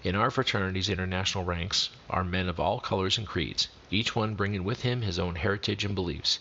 In 0.04 0.14
our 0.14 0.30
fraternity's 0.30 0.90
international 0.90 1.44
ranks 1.44 1.88
are 2.10 2.22
men 2.22 2.50
of 2.50 2.60
all 2.60 2.80
colors 2.80 3.16
and 3.16 3.26
creeds, 3.26 3.68
each 3.90 4.14
one 4.14 4.34
bringing 4.34 4.62
with 4.62 4.82
him 4.82 5.00
his 5.00 5.18
own 5.18 5.36
heritage 5.36 5.86
and 5.86 5.94
beliefs. 5.94 6.38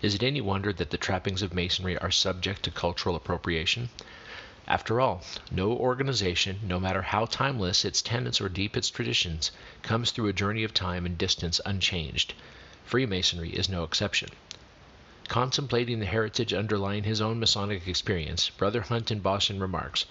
Is 0.00 0.14
it 0.14 0.22
any 0.22 0.40
wonder 0.40 0.72
that 0.72 0.90
the 0.90 0.96
trappings 0.96 1.42
of 1.42 1.52
Masonry 1.52 1.98
are 1.98 2.12
subject 2.12 2.62
to 2.62 2.70
cultural 2.70 3.16
appropriation? 3.16 3.88
After 4.68 5.00
all, 5.00 5.24
no 5.50 5.72
organization, 5.72 6.60
no 6.62 6.78
matter 6.78 7.02
how 7.02 7.24
timeless 7.24 7.84
its 7.84 8.00
tenets 8.00 8.40
or 8.40 8.48
deep 8.48 8.76
its 8.76 8.90
traditions, 8.90 9.50
comes 9.82 10.12
through 10.12 10.28
a 10.28 10.32
journey 10.32 10.62
of 10.62 10.72
time 10.72 11.04
and 11.04 11.18
distance 11.18 11.60
unchanged. 11.66 12.34
Freemasonry 12.84 13.50
is 13.50 13.68
no 13.68 13.82
exception. 13.82 14.28
Contemplating 15.26 15.98
the 15.98 16.06
heritage 16.06 16.54
underlying 16.54 17.02
his 17.02 17.20
own 17.20 17.40
Masonic 17.40 17.88
experience, 17.88 18.50
Brother 18.50 18.82
Hunt 18.82 19.10
in 19.10 19.18
Boston 19.18 19.58
remarks, 19.58 20.04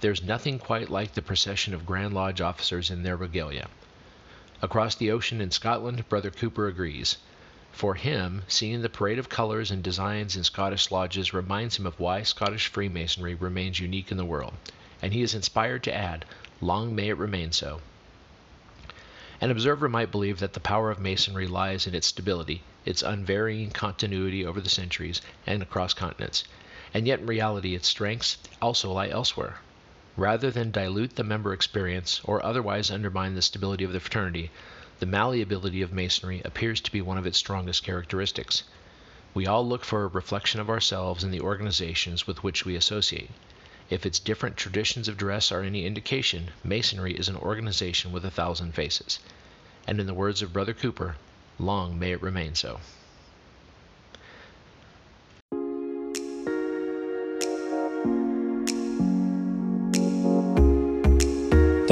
There's 0.00 0.22
nothing 0.22 0.58
quite 0.58 0.88
like 0.88 1.12
the 1.12 1.20
procession 1.20 1.74
of 1.74 1.84
Grand 1.84 2.14
Lodge 2.14 2.40
officers 2.40 2.90
in 2.90 3.02
their 3.02 3.16
regalia. 3.16 3.68
Across 4.62 4.94
the 4.94 5.10
ocean 5.10 5.42
in 5.42 5.50
Scotland, 5.50 6.08
Brother 6.08 6.30
Cooper 6.30 6.66
agrees. 6.66 7.18
For 7.76 7.96
him, 7.96 8.44
seeing 8.46 8.82
the 8.82 8.88
parade 8.88 9.18
of 9.18 9.28
colors 9.28 9.72
and 9.72 9.82
designs 9.82 10.36
in 10.36 10.44
Scottish 10.44 10.92
lodges 10.92 11.34
reminds 11.34 11.76
him 11.76 11.86
of 11.86 11.98
why 11.98 12.22
Scottish 12.22 12.68
Freemasonry 12.68 13.34
remains 13.34 13.80
unique 13.80 14.12
in 14.12 14.16
the 14.16 14.24
world, 14.24 14.54
and 15.02 15.12
he 15.12 15.22
is 15.22 15.34
inspired 15.34 15.82
to 15.82 15.92
add, 15.92 16.24
Long 16.60 16.94
may 16.94 17.08
it 17.08 17.16
remain 17.18 17.50
so. 17.50 17.80
An 19.40 19.50
observer 19.50 19.88
might 19.88 20.12
believe 20.12 20.38
that 20.38 20.52
the 20.52 20.60
power 20.60 20.88
of 20.92 21.00
Masonry 21.00 21.48
lies 21.48 21.84
in 21.88 21.96
its 21.96 22.06
stability, 22.06 22.62
its 22.84 23.02
unvarying 23.02 23.72
continuity 23.72 24.46
over 24.46 24.60
the 24.60 24.70
centuries 24.70 25.20
and 25.44 25.60
across 25.60 25.92
continents, 25.94 26.44
and 26.94 27.08
yet 27.08 27.18
in 27.18 27.26
reality 27.26 27.74
its 27.74 27.88
strengths 27.88 28.38
also 28.62 28.92
lie 28.92 29.08
elsewhere. 29.08 29.58
Rather 30.16 30.48
than 30.50 30.70
dilute 30.70 31.16
the 31.16 31.24
member 31.24 31.52
experience 31.52 32.20
or 32.22 32.44
otherwise 32.44 32.88
undermine 32.88 33.34
the 33.34 33.42
stability 33.42 33.82
of 33.82 33.92
the 33.92 33.98
fraternity, 33.98 34.52
the 35.00 35.06
malleability 35.06 35.82
of 35.82 35.92
Masonry 35.92 36.40
appears 36.44 36.80
to 36.80 36.92
be 36.92 37.02
one 37.02 37.18
of 37.18 37.26
its 37.26 37.36
strongest 37.36 37.82
characteristics. 37.82 38.62
We 39.34 39.48
all 39.48 39.66
look 39.66 39.84
for 39.84 40.04
a 40.04 40.06
reflection 40.06 40.60
of 40.60 40.70
ourselves 40.70 41.24
in 41.24 41.32
the 41.32 41.40
organizations 41.40 42.28
with 42.28 42.44
which 42.44 42.64
we 42.64 42.76
associate. 42.76 43.30
If 43.90 44.06
its 44.06 44.20
different 44.20 44.56
traditions 44.56 45.08
of 45.08 45.16
dress 45.16 45.50
are 45.50 45.62
any 45.62 45.84
indication, 45.84 46.52
Masonry 46.62 47.14
is 47.14 47.28
an 47.28 47.36
organization 47.36 48.12
with 48.12 48.24
a 48.24 48.30
thousand 48.30 48.76
faces. 48.76 49.18
And 49.88 49.98
in 49.98 50.06
the 50.06 50.14
words 50.14 50.42
of 50.42 50.52
Brother 50.52 50.74
Cooper, 50.74 51.16
long 51.58 51.98
may 51.98 52.12
it 52.12 52.22
remain 52.22 52.54
so. 52.54 52.78